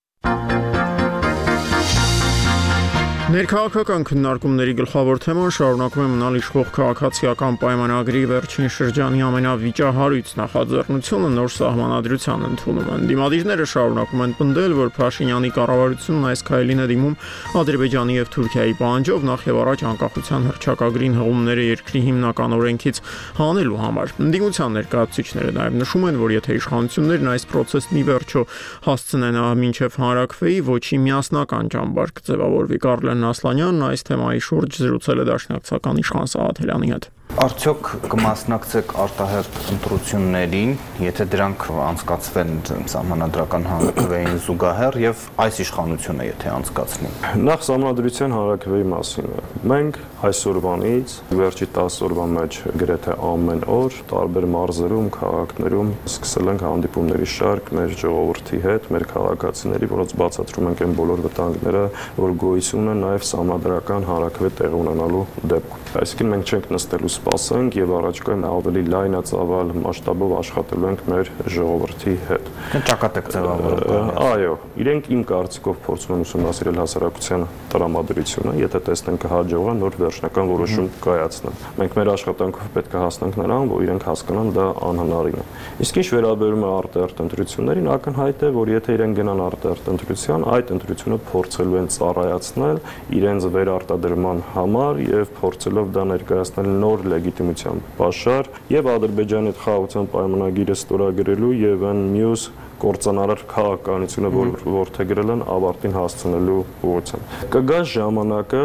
Ներքաղաքական 3.25 4.03
քննարկումների 4.05 4.73
գլխավոր 4.77 5.19
թեման 5.23 5.53
շարունակում 5.55 6.03
է 6.03 6.09
մնալ 6.11 6.35
իշխող 6.37 6.67
քաղաքացիական 6.75 7.55
պայմանագրի 7.57 8.19
վերջին 8.29 8.67
շրջանի 8.75 9.23
ամենավիճահարույց 9.25 10.33
նախաձեռնությունը 10.39 11.31
նոր 11.33 11.49
սահմանադրության 11.55 12.45
ընդունումը։ 12.45 12.97
Դիմադիրները 13.09 13.65
շարունակում 13.71 14.21
են 14.25 14.35
պնդել, 14.37 14.75
որ 14.77 14.91
Փաշինյանի 14.99 15.49
կառավարությունն 15.57 16.27
այս 16.29 16.45
քայլին 16.45 16.83
է 16.85 16.87
դիմում 16.93 17.17
Ադրբեջանի 17.65 18.13
եւ 18.21 18.29
Թուրքիայի 18.35 18.77
պահանջով 18.85 19.25
նախ 19.25 19.47
եւ 19.49 19.59
առաջ 19.65 19.85
անկախության 19.89 20.45
հռչակագրին 20.45 21.17
հղումները 21.17 21.65
երկրի 21.65 22.01
հիմնական 22.05 22.55
օրենքից 22.61 23.01
հանելու 23.41 23.81
համար։ 23.81 24.15
Ընդդիմության 24.21 24.79
ներկայացուցիչները 24.85 25.51
նաեւ 25.57 25.81
նշում 25.81 26.07
են, 26.13 26.21
որ 26.21 26.35
եթե 26.35 26.59
իշխանություններն 26.61 27.33
այս 27.33 27.49
process-ն 27.55 27.95
ի 27.95 28.05
վերջո 28.05 28.45
հասցնեն 28.85 29.41
մինչև 29.65 29.99
հանրակրվեի, 30.05 30.57
ոչի 30.69 31.01
միասնական 31.05 31.73
ճամբար 31.73 32.15
կձևավորվի 32.19 32.79
Կարլեն 32.85 33.14
Ասլանյանն 33.29 33.85
այս 33.87 34.05
թեմայի 34.09 34.41
շուրջ 34.45 34.79
զրուցել 34.81 35.21
է 35.23 35.25
Դաշնակցական 35.29 36.01
իշխան 36.03 36.31
Սաղաթելյանի 36.35 36.91
հետ։ 36.91 37.07
Արդյոք 37.35 37.87
կմասնակցեք 38.07 38.91
արտահերտ 39.03 39.55
ընտրություններին, 39.73 40.69
եթե 41.03 41.25
դրանք 41.33 41.65
անցկացվեն 41.83 42.53
համանդրական 42.93 43.65
հանրակրվեին 43.67 44.37
զուգահեռ 44.45 44.97
եւ 45.03 45.25
այս 45.43 45.59
իշխանությունը 45.65 46.27
եթե 46.29 46.53
անցկացնի։ 46.53 47.11
Նախ 47.43 47.65
համանդրության 47.75 48.35
հանրակրվեի 48.35 48.87
մասին։ 48.93 49.27
Մենք 49.67 49.99
այսօրվանից 50.29 51.15
վերջի 51.35 51.67
10 51.75 51.97
օրվա 52.07 52.25
մեջ 52.35 52.59
գրեթե 52.79 53.17
ամեն 53.29 53.61
օր 53.75 53.99
տարբեր 54.15 54.47
մարզերում, 54.55 55.11
քաղաքներում 55.15 55.91
սկսել 56.15 56.51
ենք 56.55 56.65
հանդիպումների 56.65 57.29
շարք 57.35 57.71
մեր 57.75 57.95
ժողովրդի 58.05 58.61
հետ, 58.65 58.89
մեր 58.95 59.07
քաղաքացիների, 59.11 59.91
որոնց 59.91 60.15
բացատրում 60.23 60.71
ենք 60.71 60.85
այն 60.85 60.95
բոլոր 61.01 61.25
վտանգները, 61.25 61.83
որ 62.15 62.35
գոյություն 62.45 62.85
ունեն 62.85 63.05
նաև 63.05 63.29
համադրական 63.35 64.09
հանրակրվե 64.09 64.51
տեղ 64.61 64.79
ունենալու 64.85 65.25
դեպքում։ 65.55 65.85
Այսինքն 66.05 66.31
մենք 66.35 66.55
չենք 66.55 66.71
նստելու 66.75 67.13
սպասենք 67.25 67.75
եւ 67.79 67.91
առաջկայում 67.97 68.43
ավելի 68.45 68.81
լայնածավալ 68.93 69.71
մասշտաբով 69.81 70.33
աշխատելու 70.37 70.89
ենք 70.91 70.99
մեր 71.09 71.29
ժողովրդի 71.55 72.11
հետ։ 72.29 72.49
Ճակատեք 72.85 73.29
ձևավորել։ 73.33 74.11
Այո, 74.25 74.51
իրենք 74.85 75.09
իմ 75.15 75.23
կարծիքով 75.31 75.79
փորձում 75.85 76.13
են 76.15 76.21
ուսումնասիրել 76.25 76.79
հասարակության 76.83 77.45
տրամադրությունը, 77.73 78.53
եթե 78.61 78.81
տեսնեն 78.85 79.17
կհաջողան 79.25 79.81
նոր 79.81 79.97
վերջնական 80.05 80.51
որոշում 80.53 80.89
կայացնեն։ 81.05 81.57
Մենք 81.81 81.97
մեր 81.97 82.11
աշխատանքով 82.13 82.69
պետք 82.75 82.93
է 82.93 83.01
հասնենք 83.05 83.39
նրան, 83.41 83.73
որ 83.73 83.85
իրենք 83.85 84.05
հասկանան 84.05 84.53
դա 84.55 84.67
անհնարին 84.85 85.41
է։ 85.41 85.45
Իսկ 85.85 85.99
ինչ 86.05 86.07
վերաբերում 86.13 86.65
է 86.65 86.69
արտերտ 86.75 87.21
ընտրություններին, 87.25 87.89
ակնհայտ 87.95 88.45
է, 88.45 88.51
որ 88.55 88.71
եթե 88.75 88.95
իրենք 88.95 89.19
գնան 89.19 89.43
արտերտ 89.45 89.89
ընտրության, 89.95 90.45
այդ 90.55 90.73
ընտրությունը 90.75 91.19
փորձելու 91.31 91.79
են 91.81 91.89
ծառայացնել 91.95 92.81
իրենց 93.15 93.49
վերարտադրման 93.55 94.43
համար 94.55 95.01
եւ 95.05 95.33
փորձելով 95.39 95.91
դա 95.95 96.05
ներկայացնել 96.15 96.69
նոր 96.85 97.05
լեգիտիմության 97.15 97.83
պաշար 97.99 98.49
եւ 98.75 98.89
Ադրբեջանի 98.95 99.51
հետ 99.51 99.61
խաղաղության 99.65 100.09
պայմանագիրը 100.15 100.77
ստորագրելու 100.79 101.53
եւ 101.63 101.85
այն 101.89 102.01
մյուս 102.15 102.45
կորցանարար 102.85 103.41
քաղաքականությունը, 103.49 104.29
որ 104.35 104.51
որթեգրել 104.75 105.31
են 105.35 105.43
ավարտին 105.55 105.95
հասցնելու 105.95 106.57
ուղղությամբ։ 106.85 107.33
Կգա 107.55 107.79
ժամանակը 107.91 108.63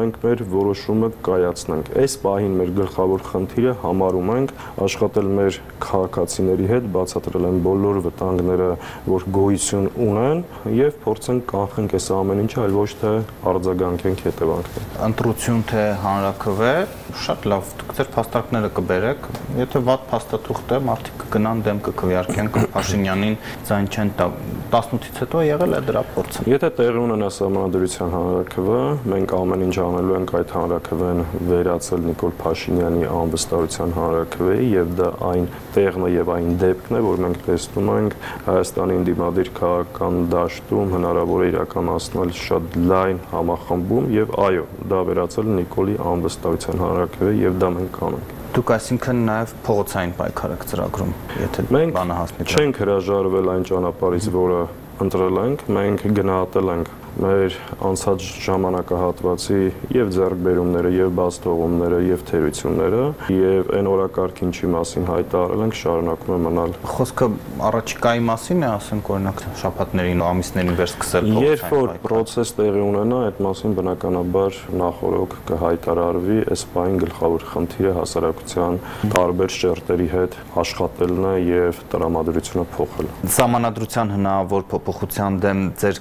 մենք 0.00 0.18
մեր 0.24 0.42
որոշումը 0.54 1.10
կայացնենք։ 1.28 1.90
Այս 2.00 2.16
պահին 2.24 2.56
մեր 2.60 2.72
գլխավոր 2.80 3.24
խնդիրը 3.30 3.74
համարում 3.84 4.32
ենք 4.34 4.54
աշխատել 4.86 5.30
մեր 5.38 5.58
քաղաքացիների 5.86 6.68
հետ, 6.70 6.88
բացատրել 6.96 7.48
են 7.50 7.60
բոլոր 7.66 8.00
վտանգները, 8.06 8.70
որ 9.10 9.26
գոյություն 9.38 9.88
ունեն 10.10 10.42
եւ 10.80 10.98
փորձենք 11.04 11.46
կանխենք 11.50 11.96
այս 12.00 12.08
ամեն 12.18 12.42
ինչը, 12.44 12.60
այլ 12.64 12.76
ոչ 12.80 12.90
թե 13.00 13.12
արձագանքենք 13.50 14.24
հետևանքներին։ 14.26 14.98
Ընտրություն 15.10 15.62
թե 15.70 15.84
հանրակրվե, 16.04 16.74
շատ 17.20 17.48
լավ, 17.50 17.70
դուք 17.80 17.94
ձեր 17.98 18.10
փաստարկները 18.14 18.70
կբերեք, 18.76 19.28
եթե 19.60 19.82
վատ 19.90 20.04
փաստաթուղթ 20.10 20.74
է, 20.76 20.80
մարդիկ 20.90 21.24
կգնան 21.24 21.62
դեմ 21.66 21.80
կքվեարկեն 21.86 22.50
Փաշինյանին 22.70 23.36
ձայն 23.68 23.86
չեն 23.90 24.10
տա 24.18 24.26
18-ից 24.70 25.16
հետո 25.20 25.42
եղել 25.46 25.74
է 25.74 25.80
դրա 25.88 26.02
փորձը։ 26.14 26.44
Եթե 26.50 26.68
տեղի 26.78 27.00
ունենա 27.00 27.28
համանդրության 27.40 28.12
հանրակրվը, 28.14 28.80
մենք 29.12 29.34
ամեն 29.36 29.64
ինչ 29.66 29.76
անելու 29.84 30.16
ենք 30.16 30.32
այդ 30.40 30.54
հանրակրվեն 30.56 31.22
վերացել 31.50 32.04
Նիկոլ 32.10 32.34
Փաշինյանի 32.40 33.08
անվստահության 33.20 33.94
հանրակրվեի 33.98 34.68
եւ 34.70 34.92
դա 35.00 35.10
այն 35.30 35.48
տեղն 35.76 36.06
է 36.06 36.10
եւ 36.14 36.32
այն 36.36 36.50
դեպքն 36.64 36.98
է, 37.00 37.02
որ 37.10 37.22
մենք 37.26 37.44
տեսնում 37.50 37.92
ենք 37.96 38.18
Հայաստանի 38.50 38.98
ինդիմադիր 39.00 39.52
քաղաքական 39.60 40.20
դաշտում 40.34 40.92
հնարավոր 40.96 41.44
է 41.46 41.48
իրականացնել 41.50 42.34
շատ 42.40 42.76
լայն 42.90 43.24
համախմբում 43.34 44.12
եւ 44.20 44.36
այո, 44.48 44.68
դա 44.94 45.06
վերացել 45.10 45.54
Նիկոլի 45.60 45.96
անվստահության 46.14 46.84
հանրակրվեի 46.86 47.48
եւ 47.50 47.58
դա 47.64 47.74
մենք 47.78 47.98
կանենք։ 48.00 48.39
Դուք 48.50 48.70
այսինքն 48.74 49.18
նաև 49.28 49.50
փողոցային 49.62 50.12
պայքար 50.18 50.52
եք 50.56 50.64
ծրագրում, 50.70 51.10
եթե 51.38 51.62
բանը 51.94 52.14
հասնի։ 52.18 52.46
Չենք 52.50 52.80
հրաժարվել 52.82 53.50
այն 53.52 53.66
ճանապարհից, 53.68 54.26
որը 54.34 54.62
ընտրել 55.06 55.38
ենք, 55.44 55.62
մենք 55.76 56.02
գնահատել 56.18 56.72
ենք 56.74 56.90
մեր 57.20 57.56
անցած 57.90 58.26
ժամանակահատվածի 58.44 59.60
եւ 59.96 60.10
ձեռքբերումները 60.14 60.90
եւ 60.94 61.10
բացթողումները 61.18 61.98
եւ 62.06 62.22
թերությունները 62.30 63.02
եւ 63.34 63.72
այն 63.76 63.88
օրակարգ 63.90 64.42
ինչի 64.46 64.70
մասին 64.74 65.08
հայտարարել 65.10 65.64
ենք 65.66 65.78
շարունակում 65.80 66.34
է 66.36 66.38
մնալ 66.46 66.74
խոսքը 66.94 67.28
առաջիկայի 67.70 68.22
մասին 68.30 68.64
է 68.64 68.68
ասենք 68.70 69.10
օրինակ 69.14 69.42
շաբաթներին 69.60 70.22
ու 70.22 70.28
ամիսներին 70.30 70.78
վեր 70.80 70.90
սկսել 70.90 71.28
երբ 71.40 71.64
որ 71.74 71.92
process 72.04 72.54
տեղի 72.60 72.84
ունենա 72.86 73.20
այդ 73.30 73.42
մասին 73.46 73.76
բնականաբար 73.80 74.60
նախորոք 74.80 75.36
կհայտարարվի 75.50 76.38
այս 76.54 76.64
բային 76.74 76.98
գլխավոր 77.04 77.46
խնդիրը 77.50 77.94
հասարակության 78.00 78.80
տարբեր 79.16 79.54
շերտերի 79.56 80.08
հետ 80.14 80.38
աշխատելն 80.64 81.28
է 81.30 81.34
եւ 81.50 81.82
տրամադրությունը 81.94 82.66
փոխելը 82.76 83.30
Սահմանադրության 83.40 84.14
հնարավոր 84.16 84.66
փոփոխության 84.70 85.40
դեմ 85.44 85.62
ձեր 85.80 86.00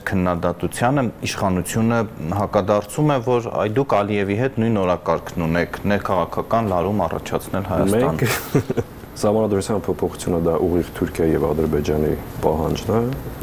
քննադատությանը 1.00 1.26
իշխանությունը 1.26 2.00
հակադարձում 2.36 3.12
է, 3.14 3.18
որ 3.26 3.48
այ 3.62 3.70
դուք 3.78 3.96
Ալիևի 4.00 4.38
հետ 4.40 4.58
նույն 4.60 4.80
օրակարգն 4.84 5.46
ունեք, 5.48 5.80
ներքաղաքական 5.92 6.70
լարում 6.74 7.04
առաջացնել 7.08 7.68
Հայաստան։ 7.70 8.20
Մենք 8.20 8.99
Սահմանադրության 9.20 9.82
փոփոխությունը 9.84 10.38
դա 10.46 10.52
ուղիղ 10.64 10.90
Թուրքիա 10.96 11.26
եւ 11.28 11.46
Ադրբեջանի 11.50 12.12
պահանջն 12.40 12.92
է, 12.96 13.00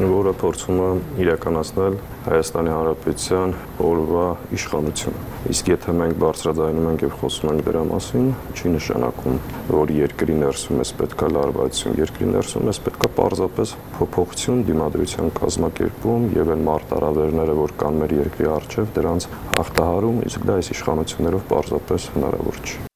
որը 0.09 0.31
փորձում 0.41 0.79
է 0.81 0.87
իրականացնել 1.21 1.97
Հայաստանի 2.27 2.71
Հանրապետության 2.73 3.53
օրվա 3.85 4.23
իշխանությունը։ 4.57 5.21
Իսկ 5.53 5.69
եթե 5.69 5.95
մենք 5.99 6.17
բարձրաձայնում 6.23 6.89
ենք 6.93 7.05
եւ 7.05 7.13
խոսում 7.21 7.51
ենք 7.51 7.61
դրա 7.69 7.83
մասին, 7.91 8.25
չի 8.57 8.73
նշանակում, 8.73 9.37
որ 9.77 9.93
երկրի 9.97 10.39
ներսում 10.41 10.81
էս 10.81 10.95
պետքա 10.97 11.29
լարվածություն, 11.37 12.01
երկրի 12.01 12.31
ներսում 12.33 12.73
էս 12.73 12.81
պետքա 12.87 13.11
պարզապես 13.21 13.75
փոփոխություն 14.01 14.65
դիմադրության 14.71 15.31
կազմակերպում 15.37 16.27
եւ 16.41 16.53
այն 16.57 16.67
մարտարավերները, 16.71 17.57
որ 17.61 17.77
կան 17.85 18.01
մեր 18.01 18.17
երկրի 18.23 18.51
արժեվ, 18.57 18.91
դրանց 18.97 19.31
հաղթահարում, 19.53 20.21
իսկ 20.31 20.51
դա 20.51 20.59
այս 20.63 20.75
իշխանություններով 20.77 21.49
պարզապես 21.53 22.11
հնարավոր 22.17 22.61
չի։ 22.65 22.87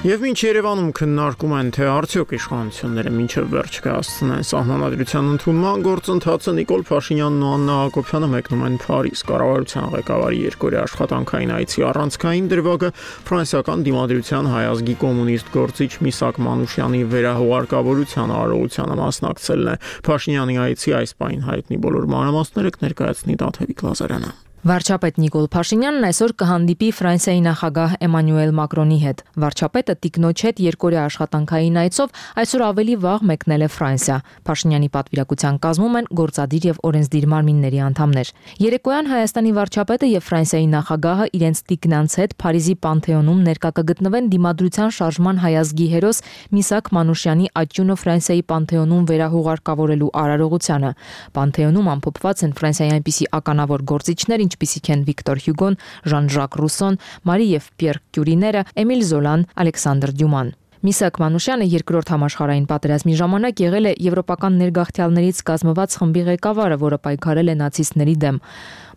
Եվ 0.00 0.22
ինչ 0.30 0.38
Երևանում 0.40 0.86
քննարկում 0.96 1.50
են, 1.58 1.70
թե 1.76 1.86
արդյոք 1.92 2.30
իշխանությունները 2.32 3.10
մինչև 3.12 3.50
վերջ 3.52 3.74
կհասցնեն 3.84 4.46
սահմանադրության 4.48 5.28
ընդունման 5.32 5.84
գործընթացը 5.84 6.54
Նիկոլ 6.56 6.84
Փաշինյանն 6.88 7.44
ու 7.44 7.50
Աննա 7.50 7.76
Հակոբյանը 7.80 8.30
մեկնում 8.32 8.64
են 8.70 8.78
Փարիզ։ 8.80 9.24
Կառավարության 9.28 9.92
ղեկավարի 9.98 10.40
երկօրյա 10.46 10.84
աշխատանքային 10.88 11.54
այցի 11.60 11.84
առանցքային 11.90 12.48
դրվագը 12.56 12.92
ֆրանսիական 13.28 13.84
դիմադրության 13.90 14.52
հայազգի 14.56 14.98
կոմունիստ 15.04 15.54
գործիչ 15.60 15.92
Միսակ 16.08 16.44
Մանուշյանի 16.48 17.02
վերահուղարկավորության 17.12 18.36
արարողությանը 18.40 19.00
մասնակցելն 19.04 19.68
է։ 19.68 19.80
Փաշինյանի 20.08 20.62
այցի 20.64 20.96
այս 21.04 21.18
պայն 21.20 21.44
հայտնի 21.50 21.84
բոլոր 21.84 22.12
մանրամասները 22.16 22.78
կներկայացնի 22.80 23.42
Դաթևիկ 23.44 23.84
Լազարյանը։ 23.90 24.32
Վարչապետ 24.60 25.16
Նիկոլ 25.16 25.46
Փաշինյանն 25.54 26.04
այսօր 26.04 26.32
կհանդիպի 26.36 26.88
Ֆրանսիայի 26.92 27.38
նախագահ 27.46 27.92
Էմանուել 28.04 28.50
Մակրոնի 28.58 28.96
հետ։ 29.00 29.20
Վարչապետը 29.40 29.94
տիկնոջ 30.04 30.42
հետ 30.44 30.58
երկօրյա 30.60 31.04
աշխատանքային 31.08 31.78
այցով 31.80 32.12
այսօր 32.42 32.64
ավելի 32.66 32.96
վաղ 33.00 33.24
մեկնել 33.30 33.64
է 33.64 33.68
Ֆրանսիա։ 33.72 34.18
Փաշինյանի 34.50 34.90
պատվիրակության 34.96 35.60
կազմում 35.64 35.96
են 36.00 36.10
գործադիր 36.20 36.66
եւ 36.68 36.82
օրենսդիր 36.90 37.26
մարմինների 37.32 37.80
անդամներ։ 37.88 38.32
Երեկոյան 38.60 39.08
Հայաստանի 39.16 39.54
վարչապետը 39.56 40.10
եւ 40.12 40.28
Ֆրանսիայի 40.28 40.68
նախագահը 40.76 41.26
իրենց 41.40 41.64
տիկնանց 41.72 42.18
հետ 42.20 42.36
Փարիզի 42.44 42.76
Պանթեոնում 42.84 43.40
ներկա 43.48 43.70
կգտնվեն 43.80 44.30
դիմադրության 44.36 44.94
շարժման 45.00 45.40
հայազգի 45.40 45.88
հերոս 45.96 46.22
Միսակ 46.60 46.92
Մանուշյանի 47.00 47.50
աճյունը 47.64 47.98
Ֆրանսիայի 48.04 48.44
Պանթեոնում 48.50 49.08
վերահուղարկավորելու 49.08 50.12
արարողությանը։ 50.20 50.92
Պանթեոնում 51.40 51.90
ամփոփված 51.96 52.44
են 52.44 52.56
Ֆրանսիայի 52.60 52.94
այնպիսի 53.00 53.30
ականավոր 53.40 53.84
գործիչներ, 53.94 54.49
ինչպիսիք 54.50 54.94
են 54.96 55.04
Վիկտոր 55.10 55.44
Հյուգոն, 55.46 55.80
Ժան-Ժակ 56.10 56.58
Ռուսոն, 56.60 57.02
Մարի 57.30 57.52
եւ 57.56 57.70
Պիեր 57.80 58.02
Կյուրիները, 58.10 58.64
Էմիլ 58.84 59.06
Զոլան, 59.10 59.46
Ալեքսանդր 59.64 60.18
Դյուման։ 60.20 60.58
Միսակ 60.80 61.18
Մանուշյանը 61.20 61.66
երկրորդ 61.68 62.10
համաշխարհային 62.14 62.66
պատերազմի 62.70 63.14
ժամանակ 63.20 63.58
եղել 63.60 63.88
է 63.90 63.92
եվրոպական 64.00 64.54
ներգաղթյալներից 64.62 65.40
կազմված 65.50 65.96
խմբի 66.00 66.22
ղեկավարը, 66.30 66.78
որը 66.80 66.98
պայքարել 67.04 67.52
է 67.52 67.56
նացիստների 67.60 68.14
դեմ։ 68.24 68.38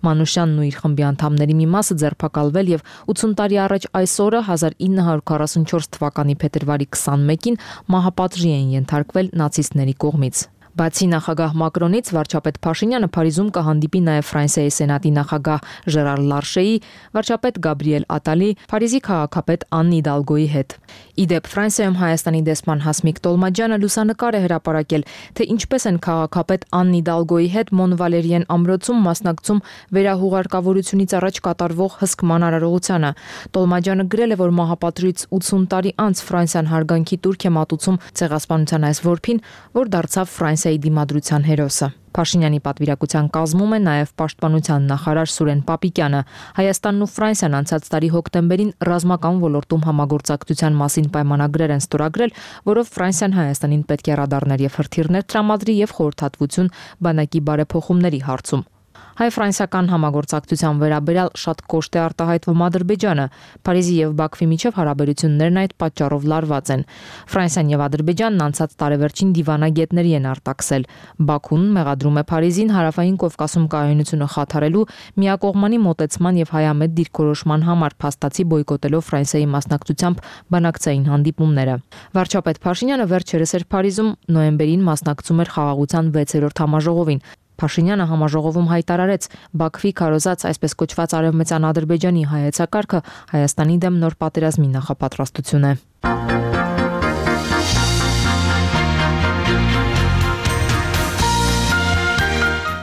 Մանուշյանն 0.08 0.62
ու 0.64 0.68
իր 0.70 0.78
խմբի 0.80 1.06
անդամների 1.10 1.58
մի 1.60 1.68
մասը 1.76 2.00
ձերբակալվել 2.06 2.72
եւ 2.72 2.88
80 3.12 3.36
տարի 3.44 3.60
առաջ 3.68 3.90
այս 4.00 4.16
օրը 4.24 4.42
1944 4.56 5.92
թվականի 6.00 6.40
փետրվարի 6.40 6.88
21-ին 6.96 7.62
մահապատժի 7.96 8.52
են 8.64 8.74
ենթարկվել 8.80 9.32
նացիստների 9.44 10.00
կողմից։ 10.08 10.48
Բացի 10.74 11.06
նախագահ 11.06 11.52
Մակրոնից 11.62 12.08
վարչապետ 12.16 12.56
Փաշինյանը 12.66 13.08
Փարիզում 13.14 13.50
կհանդիպի 13.54 14.00
նաև 14.08 14.24
Ֆրանսիայի 14.26 14.72
սենատի 14.74 15.12
նախագահ 15.14 15.68
Ժերար 15.94 16.22
Լարշեի, 16.32 16.72
վարչապետ 17.14 17.60
Գաբրիել 17.66 18.08
Ատալի, 18.18 18.50
Փարիզի 18.74 19.02
քաղաքապետ 19.06 19.66
Աննի 19.78 20.00
Դալգոյի 20.10 20.48
հետ։ 20.54 20.74
Իդեպ 21.14 21.50
Ֆրանսիայում 21.54 21.98
Հայաստանի 22.02 22.42
դեսպան 22.50 22.82
Հասմիկ 22.84 23.22
Տոլմաջյանը 23.22 23.78
լուսանկար 23.84 24.34
է 24.34 24.42
հրապարակել, 24.44 25.06
թե 25.38 25.48
ինչպես 25.54 25.86
են 25.94 25.98
քաղաքապետ 26.10 26.66
Աննի 26.74 27.02
Դալգոյի 27.14 27.50
հետ 27.54 27.72
Մոն 27.78 27.94
Վալերիեն 28.02 28.48
ամրոցում 28.58 29.06
մասնակցում 29.14 29.62
վերահուղարկավորությունից 29.94 31.16
առաջ 31.22 31.40
կատարվող 31.54 31.98
հսկման 32.02 32.48
արարողությանը։ 32.50 33.14
Տոլմաջյանը 33.54 34.08
գրել 34.14 34.34
է, 34.34 34.40
որ 34.42 34.54
մահապատրից 34.58 35.26
80 35.38 35.70
տարի 35.74 35.94
անց 36.02 36.24
Ֆրանսիան 36.34 36.72
հարգանքի 36.74 37.18
турք 37.24 37.44
է 37.44 37.54
մատուցում 37.62 38.02
ցեղասպանության 38.24 38.88
այս 38.90 39.04
որփին, 39.04 39.44
որ 39.78 39.94
դարձավ 39.94 40.34
Ֆրանսիա 40.34 40.63
Ֆրանսիայի 40.64 40.80
դիմադրության 40.84 41.44
հերոսը։ 41.44 41.88
Փաշինյանի 42.16 42.60
պատվիրակության 42.64 43.26
կազմում 43.36 43.74
է 43.76 43.80
նաև 43.84 44.12
պաշտպանության 44.22 44.86
նախարար 44.92 45.32
Սուրեն 45.34 45.64
Պապիկյանը։ 45.68 46.22
Հայաստանն 46.60 47.04
ու 47.04 47.10
Ֆրանսիան 47.16 47.58
անցած 47.60 47.90
տարի 47.92 48.12
հոկտեմբերին 48.14 48.72
ռազմական 48.88 49.42
ոլորտում 49.44 49.84
համագործակցության 49.90 50.78
մասին 50.80 51.10
պայմանագրեր 51.18 51.74
են 51.76 51.84
ստորագրել, 51.84 52.36
որով 52.72 52.94
Ֆրանսիան 52.96 53.36
Հայաստանին 53.44 53.84
պետք 53.92 54.08
է 54.08 54.18
ռադարներ 54.24 54.64
եւ 54.64 54.78
հրթիռներ 54.80 55.28
տրամադրի 55.34 55.76
եւ 55.84 55.98
խորհրդատվություն 56.00 56.72
բանակի 57.04 57.44
բարեփոխումների 57.52 58.24
հարցում։ 58.30 58.68
Հայ-ֆրանսիական 59.14 59.90
համագործակցության 59.94 60.80
վերաբերյալ 60.82 61.28
շատ 61.38 61.60
կոշտ 61.70 61.98
է 61.98 62.00
արտահայտվում 62.04 62.62
Ադրբեջանը։ 62.68 63.26
Փարիզի 63.68 63.98
եւ 64.00 64.14
Բաքվի 64.18 64.48
միջև 64.54 64.78
հարաբերություններն 64.80 65.60
այդ 65.64 65.76
պատճառով 65.84 66.26
լարված 66.34 66.72
են։ 66.74 66.86
Ֆրանսիան 67.34 67.70
եւ 67.74 67.84
Ադրբեջանն 67.88 68.44
անցած 68.48 68.74
տարեվերջին 68.82 69.34
դիվանագետների 69.38 70.14
են 70.18 70.26
արտաքսել։ 70.34 70.88
Բաքուն 71.30 71.68
մեղադրում 71.78 72.18
է 72.18 72.24
Փարիզին 72.34 72.74
հարավային 72.74 73.20
Կովկասում 73.22 73.68
կայունությունը 73.74 74.28
խաթարելու 74.34 74.88
միակողմանի 75.22 75.80
մոտեցման 75.84 76.42
եւ 76.42 76.54
հայամետ 76.58 76.98
դիրքորոշման 76.98 77.68
համար 77.70 77.98
փաստացի 78.02 78.48
բոյկոտելով 78.50 79.08
Ֆրանսիայի 79.14 79.48
մասնակցությամբ 79.54 80.26
բանակցային 80.58 81.06
հանդիպումները։ 81.14 81.78
Վարչապետ 82.18 82.62
Փաշինյանը 82.66 83.08
վերջերս 83.14 83.56
էր 83.62 83.70
Փարիզում 83.74 84.12
նոեմբերին 84.34 84.86
մասնակցում 84.90 85.42
էր 85.44 85.54
խաղաղության 85.54 86.12
6-րդ 86.18 86.64
համաժողովին, 86.64 87.24
Փաշինյանը 87.64 88.08
համաժողովում 88.12 88.68
հայտարարեց. 88.74 89.28
Բաքվի 89.62 89.92
քարոզած 90.04 90.44
այսպես 90.52 90.76
կոչված 90.84 91.16
արևմտյան 91.20 91.68
Ադրբեջանի 91.72 92.26
հայեցակարգը 92.34 93.04
Հայաստանի 93.32 93.78
դեմ 93.88 94.02
նոր 94.04 94.20
պատերազմի 94.26 94.68
նախապատրաստություն 94.76 95.72
է։ 95.72 95.74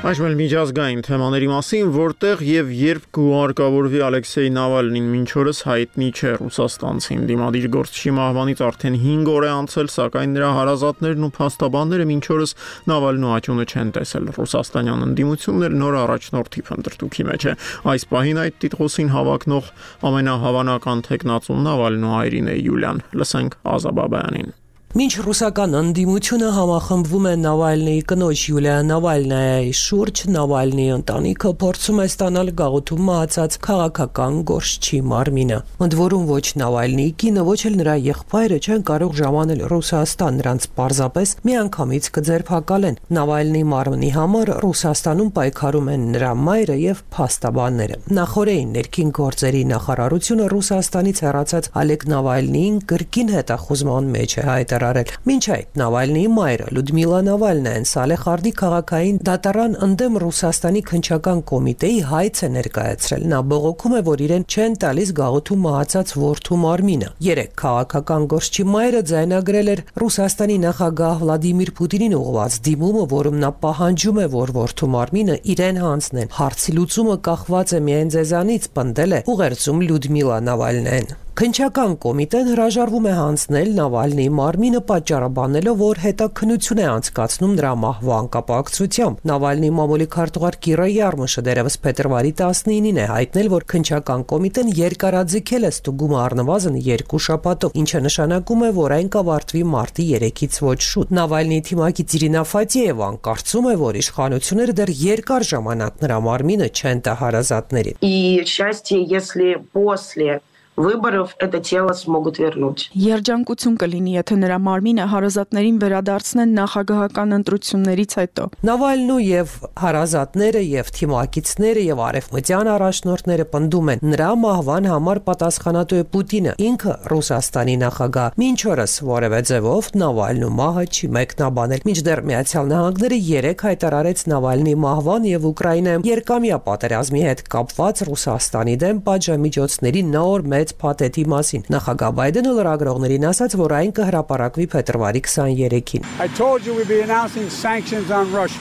Այժմ 0.00 0.24
էլ 0.30 0.36
միջազգային 0.38 1.02
թեմաների 1.04 1.48
մասին, 1.50 1.88
որտեղ 1.92 2.42
եւ 2.46 2.68
երբ 2.72 3.02
կուարկավորվի 3.16 3.98
Ալեքսեյ 4.06 4.46
Նավալնին 4.54 5.08
մինչ 5.12 5.26
օրս 5.42 5.58
հայտնի 5.68 6.06
չէ 6.16 6.30
Ռուսաստանցին։ 6.40 7.26
Դիմադիր 7.28 7.66
գործչի 7.74 8.14
մահվանից 8.16 8.62
արդեն 8.64 8.96
5 9.02 9.28
օր 9.34 9.44
է 9.44 9.50
անցել, 9.58 9.90
սակայն 9.92 10.32
նրա 10.38 10.48
հարազատներն 10.56 11.26
ու 11.28 11.30
փաստաբանները 11.36 12.06
մինչ 12.08 12.24
օրս 12.32 12.56
Նավալնու 12.88 13.34
աճունը 13.36 13.66
չեն 13.68 13.92
տեսել։ 14.00 14.32
Ռուսաստանյան 14.40 15.04
ընդդիմությունն 15.10 15.76
նոր 15.84 15.98
առաջնորդի 16.00 16.64
փնտրտուքի 16.70 17.28
մեջ 17.28 17.44
է։ 17.44 17.54
Այս 17.92 18.08
պահին 18.14 18.40
այդ 18.46 18.56
տիտղոսին 18.64 19.12
հավակնող 19.20 19.68
ամենահավանական 20.08 21.04
տեխնացուն 21.10 21.62
Նավալնու 21.68 22.16
այրին 22.24 22.50
է 22.50 22.56
Յուլիան։ 22.64 23.04
Լսենք 23.20 23.60
Ազաբաբյանին։ 23.76 24.59
Մինչ 24.90 25.20
ռուսական 25.22 25.76
ընդդիմությունը 25.78 26.46
համախմբվում 26.50 27.26
է 27.30 27.32
Նավալնիի 27.40 27.98
կնոջ 28.10 28.40
Յուլիա 28.48 28.78
Նավալնայի 28.88 29.74
շուրջ, 29.78 30.22
Նավալնիի 30.34 30.86
ընտանիքը 30.96 31.52
փորձում 31.60 32.00
է 32.02 32.06
ստանալ 32.10 32.50
գաղութում 32.58 33.04
մահացած 33.06 33.58
քաղաքական 33.66 34.40
գործչի 34.50 34.98
մարմինը։ 35.12 35.58
Ընդ 35.86 35.94
որում 36.00 36.24
ոչ 36.30 36.42
Նավալնիի 36.62 37.12
կինը, 37.22 37.44
ոչ 37.50 37.60
էլ 37.70 37.78
նրա 37.78 37.94
եղբայրը 38.10 38.58
չեն 38.66 38.82
կարող 38.90 39.14
ժամանել 39.20 39.62
Ռուսաստան, 39.70 40.34
նրանց 40.42 40.66
պարզապես 40.80 41.36
միանգամից 41.46 42.10
կձերբակալեն։ 42.18 43.00
Նավալնիի 43.14 43.64
մարմնի 43.70 44.10
համար 44.18 44.52
Ռուսաստանում 44.66 45.32
պայքարում 45.38 45.92
են 45.94 46.10
նրա 46.18 46.32
մայրը 46.50 46.78
եւ 46.90 47.04
փաստաբանները։ 47.14 48.02
Նախորդային 48.18 48.74
ներքին 48.80 49.14
գործերի 49.20 49.62
նախարարությունը 49.70 50.50
Ռուսաստանից 50.50 51.24
հեռացած 51.30 51.72
Ալեկ 51.84 52.10
Նավալնիին 52.10 52.84
կրկին 52.90 53.34
հետախուզման 53.38 54.12
մեջ 54.18 54.38
է 54.40 54.46
հայտարարել 54.50 54.79
հայտարարել։ 54.80 55.10
Մինչ 55.28 55.44
այդ 55.54 55.78
Նավալնիի 55.80 56.28
մայրը 56.34 56.66
Լյուդմիլա 56.74 57.18
Նավալնայան 57.26 57.86
Սալեխարդի 57.90 58.52
քաղաքային 58.60 59.18
դատարան 59.28 59.74
ընդդեմ 59.86 60.18
Ռուսաստանի 60.22 60.82
քնչական 60.90 61.42
կոմիտեի 61.50 61.98
հայց 62.10 62.40
է 62.40 62.48
ներկայացրել։ 62.56 63.26
Նա 63.30 63.40
բողոքում 63.50 63.96
է, 64.00 64.02
որ 64.10 64.22
իրեն 64.26 64.44
չեն 64.50 64.76
տալիս 64.84 65.12
գաղութու 65.20 65.58
մահացած 65.60 66.14
որդու 66.20 66.60
մարմինը։ 66.64 67.10
Երեք 67.30 67.52
քաղաքական 67.60 68.28
գործչի 68.30 68.66
մայրը 68.70 69.02
ձայնագրել 69.10 69.70
էր 69.74 69.84
Ռուսաստանի 70.00 70.56
նախագահ 70.64 71.16
Վլադիմիր 71.20 71.72
Պուտինին 71.80 72.16
ուղղված 72.20 72.60
դիմումը, 72.70 73.04
որում 73.10 73.40
նա 73.44 73.50
պահանջում 73.64 74.20
է, 74.20 74.26
որ 74.40 74.54
որդու 74.60 74.90
մարմինը 74.96 75.36
իրեն 75.54 75.80
հանձնեն։ 75.84 76.32
Հարցի 76.40 76.76
լուծումը 76.80 77.16
կախված 77.30 77.74
է 77.76 77.82
միայն 77.90 78.14
ձեզանից, 78.16 78.70
պնդել 78.80 79.18
է 79.20 79.24
ուղերձում 79.34 79.84
Լյուդմիլա 79.90 80.38
Նավալնեն։ 80.50 81.12
Քնչական 81.39 81.93
կոմիտեն 81.99 82.45
հրաժարվում 82.47 83.07
է 83.09 83.13
հանձնել 83.15 83.71
Նավալնիի 83.75 84.27
մարմինը 84.37 84.79
պատճառաբանելով, 84.89 85.81
որ 85.81 85.99
հետաքնություն 86.03 86.79
է 86.79 86.85
անցկացնում 86.87 87.55
նրա 87.57 87.71
մահվան 87.81 88.29
կապակցությամբ։ 88.35 89.25
Նավալնիի 89.31 89.73
մամուլի 89.79 90.07
քարտուղար 90.15 90.57
Կիրա 90.67 90.85
Յարմուշը 90.93 91.43
դերևս 91.49 91.77
փետրվարի 91.83 92.31
19-ին 92.39 93.01
է 93.03 93.09
հայտնել, 93.11 93.51
որ 93.51 93.67
քնչական 93.75 94.23
կոմիտեն 94.31 94.71
երկարաձգել 94.79 95.67
է 95.67 95.73
ստուգումը 95.75 96.17
առնվազն 96.23 96.79
2 96.87 97.21
շաբաթով, 97.27 97.77
ինչը 97.83 98.03
նշանակում 98.07 98.63
է, 98.63 98.71
որ 98.79 98.95
այն 98.95 99.13
կավարտվի 99.19 99.67
մարտի 99.75 100.07
3-ից 100.15 100.63
ոչ 100.71 100.79
շուտ։ 100.87 101.13
Նավալնիի 101.19 101.67
թիմակից 101.67 102.15
Իրինա 102.15 102.47
Ֆատիևան 102.55 103.21
կարծում 103.27 103.71
է, 103.75 103.77
որ 103.83 104.01
իշխանությունները 104.05 104.79
դեռ 104.79 104.95
երկար 105.03 105.51
ժամանակ 105.51 106.03
նրա 106.05 106.23
մարմինը 106.31 106.73
չեն 106.79 107.05
տա 107.09 107.19
հարազատներին։ 107.25 108.03
И 108.07 108.43
счастье, 108.47 109.03
если 109.03 109.59
после 109.75 110.39
выборов 110.79 111.35
это 111.39 111.59
тело 111.59 111.93
смогут 111.93 112.37
вернуть։ 112.39 112.89
Երջանկություն 112.95 113.77
կլինի, 113.79 114.15
եթե 114.19 114.35
նրա 114.43 114.57
մարմինը 114.59 115.05
հարազատներին 115.11 115.77
վերադարձնեն 115.83 116.51
նախագահական 116.59 117.35
ընտրություններից 117.39 118.15
հետո։ 118.19 118.43
Նավալնու 118.67 119.19
եւ 119.25 119.53
հարազատները 119.79 120.61
եւ 120.65 120.91
թիմակիցները 120.99 121.85
եւ 121.85 122.01
արևմտյան 122.05 122.69
առաջնորդները 122.75 123.45
պնդում 123.55 123.91
են 123.95 124.03
նրա 124.15 124.29
մահվան 124.43 124.89
համար 124.91 125.21
պատասխանատու 125.29 125.99
է 125.99 126.05
Պուտինը, 126.15 126.53
ինքը 126.65 126.93
Ռուսաստանի 127.15 127.75
նախագահ։ 127.85 128.39
Մինչ 128.43 128.59
օրս 128.75 128.93
որևէ 129.15 129.39
ձևով 129.49 129.89
Նավալնու 129.95 130.51
մահը 130.59 130.85
չի 130.95 131.07
մեկնաբանել։ 131.15 131.85
Մինչդեռ 131.85 132.21
Միացյալ 132.25 132.69
Նահանգները 132.75 133.19
3 133.25 133.65
հայտարարեց 133.65 134.25
Նավալնի 134.35 134.75
մահվան 134.85 135.27
եւ 135.29 135.47
Ուկրաինայում 135.55 136.05
երկամյա 136.09 136.57
պատերազմի 136.65 137.25
հետ 137.25 137.43
կապված 137.55 138.03
Ռուսաստանի 138.09 138.75
դեմ 138.85 139.01
պատժամիջոցների 139.05 140.03
նոր 140.15 140.47
մեծ 140.55 140.68
հայտնեց 140.70 140.78
փաթեթի 140.80 141.24
մասին։ 141.30 141.62
Նախագահ 141.70 142.12
Բայդենը 142.18 142.52
լրագրողներին 142.56 143.24
ասաց, 143.30 143.54
որ 143.60 143.72
այն 143.80 143.90
կհրապարակվի 143.98 144.66
փետրվարի 144.74 145.20
23-ին։ 145.26 146.02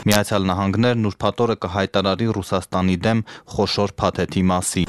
Միացյալ 0.09 0.43
Նահանգներն 0.49 1.07
ուրբաթօրը 1.09 1.55
կհայտարարի 1.65 2.27
Ռուսաստանի 2.39 2.97
դեմ 3.05 3.19
խոշոր 3.53 3.89
փաթեթի 3.99 4.43
մասին։ 4.49 4.85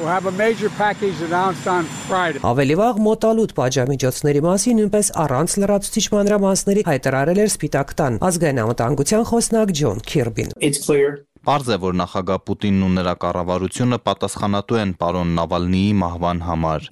Ավելի 2.50 2.76
վաղ 2.80 2.94
մոտալուտ 3.06 3.50
պատժամիջոցների 3.60 4.40
մասին 4.48 4.74
նույնպես 4.80 5.06
առանց 5.24 5.50
լրացուցիչ 5.64 6.06
մանրամասների 6.16 6.86
հայտարարել 6.90 7.42
էր 7.44 7.50
Սպիտակ 7.54 7.88
տան 8.00 8.20
ազգային 8.30 8.62
անվտանգության 8.64 9.26
խոսնակ 9.32 9.68
Ջոն 9.80 9.98
Քիրբին։ 10.10 10.54
Պարզ 11.50 11.68
է, 11.74 11.76
որ 11.82 11.94
նախագահ 11.98 12.36
Պուտինն 12.46 12.82
ու 12.86 12.88
նրա 12.94 13.12
կառավարությունը 13.24 13.96
պատասխանատու 14.06 14.76
են 14.84 14.90
պարոն 15.00 15.32
Նավալնիի 15.34 15.96
մահվան 15.98 16.42
համար։. 16.46 16.84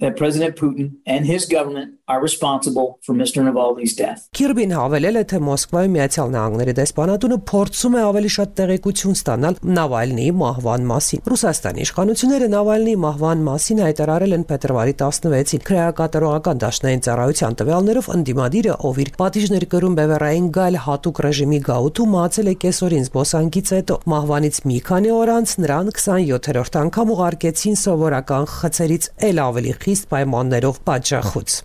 Քիրբին 4.35 4.73
հավելել 4.75 5.19
է, 5.19 5.23
թե 5.29 5.39
Մոսկվայի 5.45 5.91
Միացյալ 5.93 6.31
Նահանգների 6.35 6.73
դեսպանատունը 6.79 7.37
փորձում 7.49 7.95
է 7.99 8.01
ավելի 8.09 8.31
շատ 8.35 8.53
տեղեկություն 8.59 9.17
ստանալ 9.19 9.59
Նավալնիի 9.79 10.33
մահվան 10.39 10.87
մասին։ 10.89 11.23
Ռուսաստանի 11.29 11.83
իշխանությունները 11.85 12.47
Նավալնիի 12.49 12.99
մահվան 13.05 13.43
մասին 13.47 13.81
հայտարարել 13.85 14.35
են 14.39 14.45
փետրվարի 14.49 14.95
16-ին 14.99 15.63
քրեակատարողական 15.69 16.63
դաշնային 16.65 17.03
ծառայության 17.05 17.59
տվյալներով 17.61 18.09
ընդդիմադիրը, 18.17 18.73
ով 18.89 19.01
իր 19.05 19.13
պատիժներ 19.21 19.67
կրում 19.69 19.97
բևեռային 19.99 20.49
գալ 20.59 20.79
հատուկ 20.89 21.23
ռեժիմի 21.29 21.59
գաղութում 21.69 22.13
մահացել 22.17 22.49
է 22.49 22.55
կեսօրին 22.65 23.07
զբոսանքից 23.09 23.73
հետո։ 23.77 23.99
Մահվան 24.09 24.48
Թեհրանից 24.49 24.65
մի 24.65 24.77
քանի 24.87 25.09
օր 25.13 25.29
անց 25.29 25.51
նրան 25.61 25.91
27-րդ 25.93 26.77
անգամ 26.81 27.11
ուղարկեցին 27.13 27.77
սովորական 27.83 28.49
խցերից 28.55 29.09
ել 29.29 29.45
ավելի 29.45 29.77
խիստ 29.85 30.11
պայմաններով 30.15 30.83
պատժախոց։ 30.89 31.59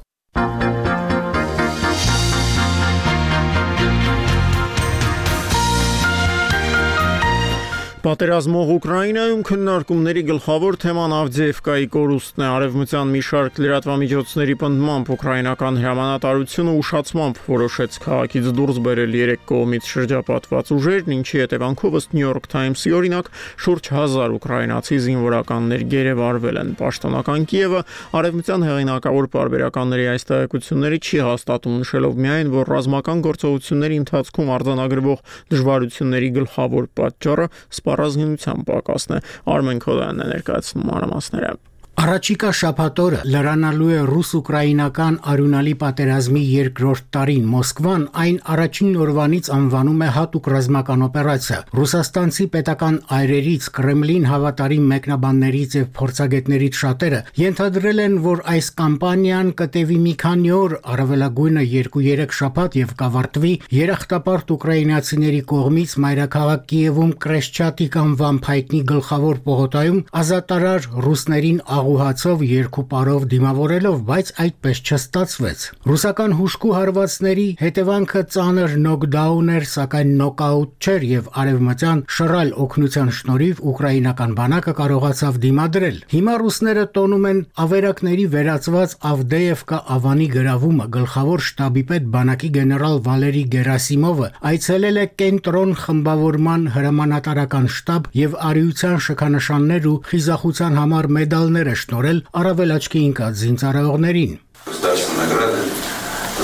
Պատերազմող 8.04 8.70
Ուկրաինայում 8.74 9.42
քննարկումների 9.48 10.22
գլխավոր 10.28 10.76
թեման 10.82 11.12
Ավդիևկայի 11.16 11.86
կորուստն 11.94 12.42
է։ 12.44 12.48
Արևմտյան 12.52 13.12
մի 13.14 13.20
շարք 13.24 13.60
լրատվամիջոցների 13.64 14.56
պնդմամբ 14.60 15.12
ուկրաինական 15.14 15.78
հրամանատարությունը 15.80 16.74
ուշացմամբ 16.84 17.40
որոշեց 17.46 17.96
քաղաքից 18.04 18.50
դուրս 18.60 18.80
բերել 18.84 19.16
3 19.16 19.46
կողմից 19.48 19.88
շրջապատված 19.88 20.72
ուժերն, 20.76 21.14
ինչի 21.16 21.40
հետևանքով 21.40 21.96
ըստ 22.04 22.12
New 22.12 22.24
York 22.28 22.48
Times-ի 22.52 22.92
օրինակ 23.00 23.30
շուրջ 23.64 23.90
1000 23.96 24.36
ուկրաինացի 24.36 25.00
զինվորականներ 25.08 25.86
գերեվարվել 25.96 26.60
են։ 26.60 26.76
Պաշտոնական 26.84 27.48
Կիևը 27.54 27.82
արևմտյան 28.20 28.68
հեղինակավոր 28.68 29.30
պարբերականների 29.32 30.06
այս 30.12 30.28
տեղեկությունները 30.28 31.00
չի 31.08 31.24
հաստատում, 31.24 31.80
նշելով 31.80 32.20
միայն, 32.20 32.52
որ 32.52 32.72
ռազմական 32.74 33.24
գործողությունների 33.24 33.98
ընթացքում 34.04 34.54
արձանագրվող 34.58 35.24
դժվարությունների 35.54 36.30
գլխավոր 36.36 36.92
պատճառը 37.00 37.48
սպառազինության 37.94 38.64
պակասն 38.68 39.14
է։ 39.14 39.20
Արմեն 39.54 39.80
Քոդյանն 39.85 40.24
է 40.24 40.26
ներկայացնում 40.33 40.87
մանրամասները։ 40.90 41.52
Առաջիկա 41.94 42.48
շաբաթօրը 42.59 43.18
լրանալու 43.30 43.88
է 43.94 43.98
ռուս-ուկրաինական 44.09 45.16
արյունալի 45.30 45.74
պատերազմի 45.83 46.40
երկրորդ 46.44 47.04
տարին։ 47.14 47.44
Մոսկվան 47.52 48.07
այն 48.22 48.38
առաջին 48.54 48.96
օրվանից 49.04 49.50
անվանում 49.57 50.02
է 50.02 50.09
հատուկ 50.16 50.48
ռազմական 50.54 51.04
օպերացիա։ 51.07 51.59
Ռուսաստանցի 51.78 52.46
պետական 52.54 52.98
այրերից 53.18 53.68
Կրեմլին 53.78 54.26
հավատարիմ 54.30 54.88
մեկնաբաններից 54.94 55.76
եւ 55.78 55.87
փորձագետներից 56.00 56.80
շատերը 56.83 57.20
ենթադրել 57.44 58.02
են, 58.04 58.18
որ 58.26 58.42
այս 58.54 58.68
կամպանիան 58.83 59.54
կտևի 59.62 59.98
մի 60.04 60.14
քանի 60.24 60.52
օր, 60.59 60.76
առավելագույնը 60.94 61.64
2-3 61.74 62.37
շաբաթ 62.42 62.78
եւ 62.83 62.94
կավարտվի 63.04 63.54
երախտապարտ 63.78 64.52
ուկրաինացիների 64.59 65.42
կողմից 65.54 65.96
մայրաքաղաք 66.04 66.68
Կիևում 66.74 67.14
Կրեշչատիկ 67.24 67.98
անվան 68.02 68.42
փայտնի 68.44 68.83
գլխավոր 68.90 69.42
պողոտայում 69.46 70.02
ազատարար 70.24 70.90
ռուսներին 71.04 71.64
աղուհացով 71.84 72.42
երկու 72.48 72.82
պարով 72.88 73.24
դիմավորելով, 73.28 73.96
բայց 74.08 74.28
այդպես 74.40 74.78
չստացվեց։ 74.88 75.64
Ռուսական 75.84 76.34
հուշկու 76.38 76.70
հարվածների 76.74 77.44
հետևանքը 77.60 78.22
ծանր 78.34 78.76
նոկդաուն 78.84 79.50
էր, 79.54 79.66
սակայն 79.74 80.12
նոկաուտ 80.20 80.70
չէր 80.88 81.04
եւ 81.10 81.28
արևմտյան 81.44 82.00
շռայլ 82.14 82.52
օգնության 82.64 83.10
շնորհիվ 83.18 83.60
ուկրաինական 83.74 84.32
բանակը 84.38 84.74
կարողացավ 84.80 85.38
դիմադրել։ 85.44 85.98
Հիմա 86.14 86.34
ռուսները 86.44 86.84
տոնում 86.94 87.28
են 87.34 87.42
ավերակների 87.64 88.26
վերածված 88.34 88.96
Ավդեևկա 89.12 89.78
Ավանի 89.94 90.28
գրավումը 90.34 90.88
գլխավոր 90.96 91.44
շտաբի 91.44 91.84
պետ 91.92 92.08
բանակի 92.14 92.50
գեներալ 92.56 92.96
Վալերի 93.04 93.44
Գերասիմովը 93.54 94.30
այցելել 94.54 95.02
է 95.04 95.06
կենտրոն 95.20 95.76
խմբավորման 95.84 96.66
հրամանատարական 96.78 97.70
շտաբ 97.76 98.10
եւ 98.24 98.36
արիության 98.48 98.98
շքանշաններ 99.08 99.88
ու 99.90 99.96
խիզախության 100.08 100.78
համար 100.80 101.10
մեդալներ 101.18 101.70
շնորել 101.73 102.19
առավել 102.39 102.71
աչքի 102.75 102.99
ընկած 103.09 103.33
զինծառայողներին։ 103.41 104.33
Сдачу 104.69 105.09
награды 105.17 105.62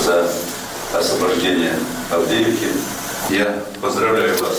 за 0.06 0.18
освобождение 0.98 1.74
Авдеевки. 2.12 2.72
Я 3.30 3.64
поздравляю 3.82 4.38
вас 4.40 4.58
с 4.58 4.59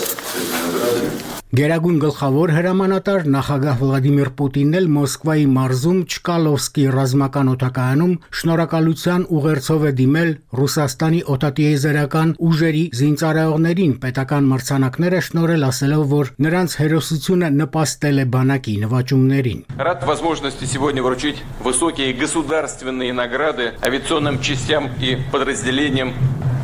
Գերագույն 1.57 1.99
գլխավոր 2.03 2.51
հրամանատար 2.51 3.21
նախագահ 3.33 3.77
Վլադիմիր 3.79 4.29
Պուտինն 4.39 4.77
էլ 4.77 4.87
Մոսկվայի 4.97 5.45
մարզում 5.53 5.99
Չկալովսկի 6.11 6.83
ռազմական 6.95 7.51
օթակայանում 7.53 8.15
շնորհակալության 8.39 9.23
ուղերձով 9.37 9.85
է 9.87 9.91
դիմել 10.01 10.33
Ռուսաստանի 10.59 11.21
օտատիեզերական 11.35 12.33
ուժերի 12.49 12.83
զինծառայողներին 12.99 13.93
պետական 14.03 14.49
մրցանակները 14.51 15.21
շնորհել 15.29 15.67
ասելով, 15.71 16.03
որ 16.17 16.33
նրանց 16.47 16.75
հերոսությունը 16.83 17.51
նպաստել 17.63 18.19
է 18.19 18.25
բանակի 18.35 18.75
նվաճումներին։ 18.83 19.61
Рад 19.87 20.03
возможности 20.03 20.65
сегодня 20.65 21.01
вручить 21.01 21.39
высокие 21.63 22.11
государственные 22.11 23.13
награды 23.13 23.71
авиационным 23.81 24.41
частям 24.41 24.91
и 24.99 25.15
подразделениям 25.31 26.11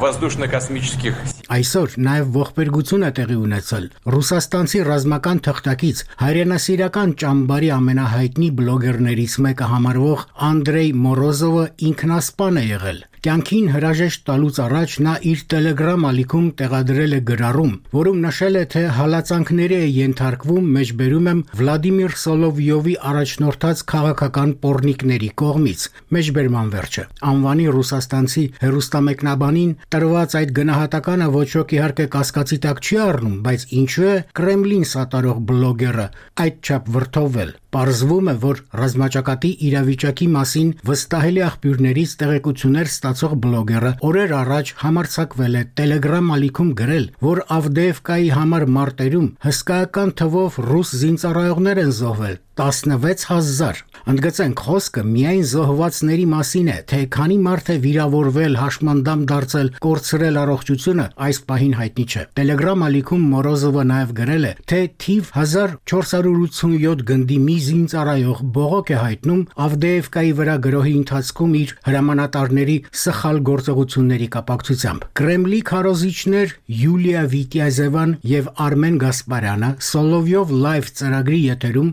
воздушно-космических 0.03 1.15
Այսօր 1.53 1.95
նաև 1.99 2.29
ողբերգություն 2.33 3.03
է 3.03 3.09
տեղի 3.17 3.35
ունեցել։ 3.43 3.87
Ռուսաստանցի 4.13 4.76
ռազմական 4.86 5.38
թղթակից 5.48 6.02
հայրենասիրական 6.22 7.14
ճամբարի 7.22 7.70
ամենահայտնի 7.78 8.48
բլոգերներից 8.60 9.36
մեկը 9.48 9.70
համարվող 9.74 10.24
Անդրեյ 10.48 10.90
Մորոզովը 11.08 11.68
ինքնասպան 11.90 12.60
է 12.62 12.66
եղել։ 12.68 13.07
Կյանքին 13.28 13.66
հրաժեշտ 13.74 14.22
տալուց 14.24 14.58
առաջ 14.64 14.92
նա 15.04 15.14
իր 15.28 15.40
Telegram 15.52 16.04
ալիքում 16.08 16.44
տեղադրել 16.60 17.16
է 17.16 17.18
գրառում, 17.28 17.74
որում 17.96 18.22
նշել 18.24 18.56
է, 18.56 18.62
թե 18.72 18.84
հալածանքների 18.98 19.76
է 19.78 19.90
ենթարկվում 19.96 20.70
մեջբերում 20.76 21.28
եմ 21.32 21.42
Վլադիմիր 21.58 22.14
Սոլովյովի 22.22 22.94
առաջնորդած 23.10 23.82
քաղաքական 23.92 24.54
պորնիկների 24.64 25.28
կողմից։ 25.44 25.84
Մեջբերման 26.16 26.72
վերջը։ 26.78 27.04
Անվանի 27.28 27.68
ռուսաստանցի 27.76 28.46
հերոստամեկնաբանին 28.64 29.76
տրված 29.92 30.40
այդ 30.40 30.56
գնահատականը 30.62 31.30
ոչ 31.36 31.48
ոք 31.58 31.76
իհարկե 31.76 32.10
կասկածի 32.16 32.60
տակ 32.64 32.84
չի 32.88 33.00
առնում, 33.12 33.38
բայց 33.44 33.68
ինչու 33.84 34.08
է 34.08 34.18
Կրեմլին 34.40 34.90
սատարող 34.96 35.46
բլոգերը 35.52 36.10
այդչափ 36.48 36.92
վրթովել։ 36.96 37.56
Պարզվում 37.68 38.28
է, 38.32 38.34
որ 38.40 38.60
ռազմաճակատի 38.80 39.48
իրավիճակի 39.68 40.26
մասին 40.32 40.68
վստահելի 40.88 41.42
աղբյուրներից 41.48 42.14
տեղեկություններ 42.22 42.88
ստացող 43.18 43.38
բլոգերը 43.42 43.90
օրեր 44.06 44.32
առաջ 44.38 44.68
համարցակվել 44.78 45.54
է 45.58 45.62
Telegram 45.80 46.28
ալիքում 46.36 46.70
գրել, 46.78 47.06
որ 47.26 47.40
Ավդեևկայի 47.56 48.28
համար 48.36 48.66
մարտերում 48.78 49.28
հսկայական 49.46 50.12
թվով 50.22 50.58
ռուս 50.68 50.92
զինծառայողներ 51.02 51.82
են 51.82 51.96
զոհվել 51.98 52.36
16000 52.58 53.84
Ընդգծենք 54.08 54.60
խոսքը 54.64 55.02
միայն 55.04 55.42
զոհվածների 55.50 56.22
մասին 56.30 56.68
է, 56.72 56.76
թե 56.88 56.98
քանի 57.12 57.34
մարդ 57.44 57.66
է 57.68 57.76
վիրավորվել, 57.84 58.54
հաշմանդամ 58.56 59.24
դարձել, 59.28 59.68
կորցրել 59.84 60.38
առողջությունը, 60.42 61.04
այս 61.26 61.40
պահին 61.48 61.74
հայտնի 61.78 62.04
չէ։ 62.08 62.22
Telegram 62.38 62.84
ալիքում 62.88 63.26
Մորոզովը 63.32 63.84
նաև 63.90 64.14
գրել 64.18 64.46
է, 64.48 64.52
թե 64.72 64.80
թիվ 65.04 65.32
1487 65.42 67.04
գնդի 67.10 67.38
մի 67.48 67.56
զինծառայող 67.68 68.40
բողոք 68.56 68.88
է 68.88 68.98
հայտնում 69.02 69.42
Ավդեևկայի 69.68 70.32
վրա 70.38 70.56
գրոհի 70.68 70.94
ընթացքում 71.02 71.52
իր 71.58 71.74
հրամանատարների 71.88 72.78
սխալ 73.02 73.42
գործողությունների 73.48 74.28
կապակցությամբ։ 74.38 75.06
Կրեմլի 75.20 75.60
քարոզիչներ 75.68 76.56
Յուլիա 76.78 77.22
Վիտյազևան 77.34 78.16
եւ 78.32 78.50
Արմեն 78.68 78.98
Գասպարյանը 79.04 79.70
Սոլովյով 79.88 80.56
լայվ 80.64 80.90
ծրագրի 80.98 81.40
եթերում 81.48 81.92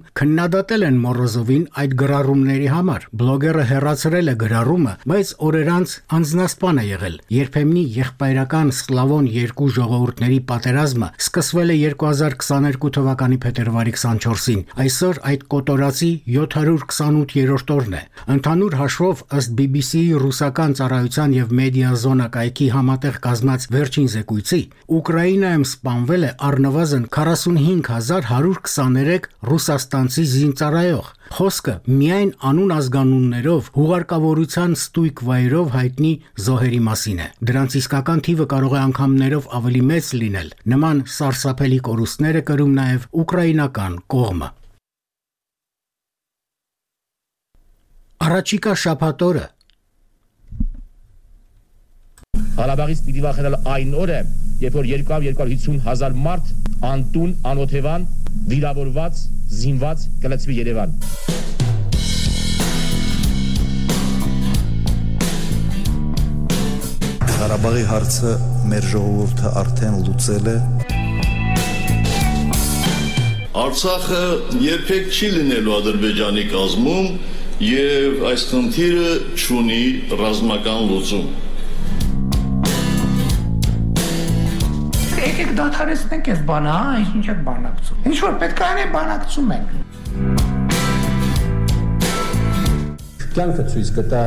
քննադատել 0.56 0.84
են 0.88 0.98
Մորոզովին 1.04 1.64
այդ 1.82 1.94
գրառումների 2.00 2.68
համար։ 2.72 3.06
Բլոգերը 3.20 3.64
հերացրել 3.72 4.32
է 4.32 4.36
գրառումը, 4.40 4.94
բայց 5.12 5.32
օրեր 5.48 5.72
անց 5.76 5.96
անznասպան 6.16 6.78
է 6.80 6.86
եղել։ 6.86 7.18
Երբեմնի 7.36 7.84
եղբայրական 7.96 8.72
Սլավոն 8.78 9.26
երկու 9.36 9.68
ժողովուրդների 9.76 10.40
պատերազմը 10.52 11.10
սկսվել 11.26 11.74
է 11.76 11.78
2022 11.84 12.94
թվականի 12.96 13.38
փետրվարի 13.44 13.94
24-ին։ 14.00 14.62
Այսօր 14.86 15.20
այդ 15.36 15.46
կոտորածի 15.56 16.12
728-րդ 16.38 17.76
օրն 17.76 17.98
է։ 18.00 18.04
Ընդհանուր 18.36 18.74
հաշվով 18.80 19.26
ըստ 19.36 19.56
BBC-ի 19.60 20.16
ռուսական 20.24 20.72
ծառայության 20.80 21.36
եւ 21.36 21.54
մեդիա 21.60 21.92
զոնա 22.06 22.28
կայքի 22.36 22.68
համատեղ 22.76 23.16
կազմած 23.28 23.68
վերջին 23.76 24.08
զեկույցի, 24.16 24.62
Ուկրաինայում 24.96 25.64
սպանվել 25.66 26.24
է 26.26 26.28
առնվազն 26.46 27.06
45123 27.16 29.24
ռուսաստանցի 29.50 30.26
զինծառայող։ 30.46 31.08
Խոսքը 31.36 31.74
միայն 31.90 32.32
անուն 32.50 32.74
ազգանուններով, 32.76 33.70
հուղարկավորության 33.76 34.76
ստույգ 34.78 35.22
վայրով 35.30 35.72
հայտնի 35.76 36.12
զոհերի 36.46 36.82
մասին 36.86 37.22
է։ 37.26 37.28
Դրանց 37.50 37.78
իսկական 37.82 38.22
թիվը 38.28 38.46
կարող 38.54 38.76
է 38.76 38.80
անգամներով 38.86 39.50
ավելի 39.60 39.82
մեծ 39.90 40.12
լինել։ 40.22 40.50
Նման 40.76 41.02
սարսափելի 41.16 41.80
կորուստները 41.90 42.44
կրում 42.50 42.76
նաև 42.78 43.08
ուկրաինական 43.26 43.98
կողմը։ 44.16 44.50
Առաջիկա 48.26 48.74
շաբաթօրը 48.86 49.46
Ղարաբաղից 52.56 53.00
պիտի 53.06 53.22
վախենալ 53.26 53.56
այն 53.76 53.96
օրը, 54.00 54.20
երբ 54.64 54.78
որ 54.80 54.88
200-250 54.88 55.82
հազար 55.86 56.14
մարդ 56.26 56.54
անտուն, 56.88 57.34
անօթևան, 57.52 58.06
վիրավորված, 58.52 59.22
զինված 59.60 60.06
կլցվի 60.26 60.58
Երևան։ 60.62 60.96
Ղարաբաղի 67.36 67.86
հարցը 67.92 68.36
մեր 68.72 68.92
ժողովուրդը 68.96 69.56
արդեն 69.62 69.98
լուծել 70.06 70.52
է 70.52 70.60
Արցախը 73.56 74.24
երբեք 74.62 75.06
չի 75.16 75.28
լինելու 75.32 75.74
Ադրբեջանի 75.78 76.42
կազմում 76.52 77.06
եւ 77.64 78.24
այս 78.32 78.42
խնդիրը 78.50 79.12
ճունի 79.42 79.84
ռազմական 80.20 80.82
լուծում։ 80.90 81.30
եկեք 85.26 85.52
դադարեցնենք 85.58 86.28
այս 86.32 86.42
բանը, 86.46 86.74
հա, 86.76 86.98
ինչ 87.18 87.26
եք 87.32 87.40
բանակցում։ 87.46 88.04
Ինչ 88.10 88.18
որ 88.26 88.34
պետք 88.44 88.60
է 88.62 88.66
անենք, 88.66 88.92
բանակցում 88.96 89.48
ենք։ 89.56 89.70
Կյանքը 93.36 93.64
ցույց 93.74 93.90
կտա, 93.96 94.24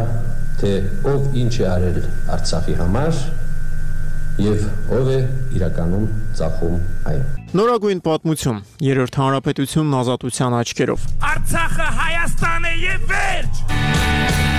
թե 0.58 0.72
ով 1.12 1.20
ինչ 1.42 1.54
է 1.54 1.64
արել 1.70 2.00
Արցախի 2.34 2.74
համար 2.82 3.22
եւ 4.42 4.58
ով 4.98 5.06
է 5.14 5.20
իրականում 5.58 6.06
ծախում 6.38 6.76
այն։ 7.12 7.22
Նորագույն 7.58 8.00
պատմություն։ 8.10 8.58
Երրորդ 8.88 9.18
հանրապետությունն 9.22 9.98
ազատության 10.02 10.58
աչքերով։ 10.58 11.08
Արցախը 11.32 11.88
Հայաստան 12.02 12.68
է 12.68 12.76
եւ 12.84 13.10
վերջ։ 13.14 14.57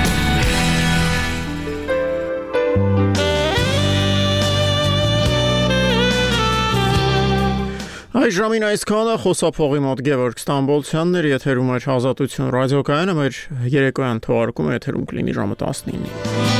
Այս 8.09 8.31
ժամին 8.33 8.63
այսքանը 8.65 9.11
խոսափողի 9.21 9.81
մոտ 9.83 9.99
Գևորգ 10.07 10.39
Ստամբոլցյանն 10.41 11.19
էր 11.19 11.27
եթերում 11.29 11.69
էր 11.75 11.85
Ազատություն 11.93 12.49
ռադիոկայանը 12.55 13.15
մեր 13.19 13.41
երեկոյան 13.75 14.23
թողարկումը 14.25 14.79
եթերում 14.79 15.05
կլինի 15.13 15.37
ժամը 15.37 15.59
19-ին։ 15.61 16.58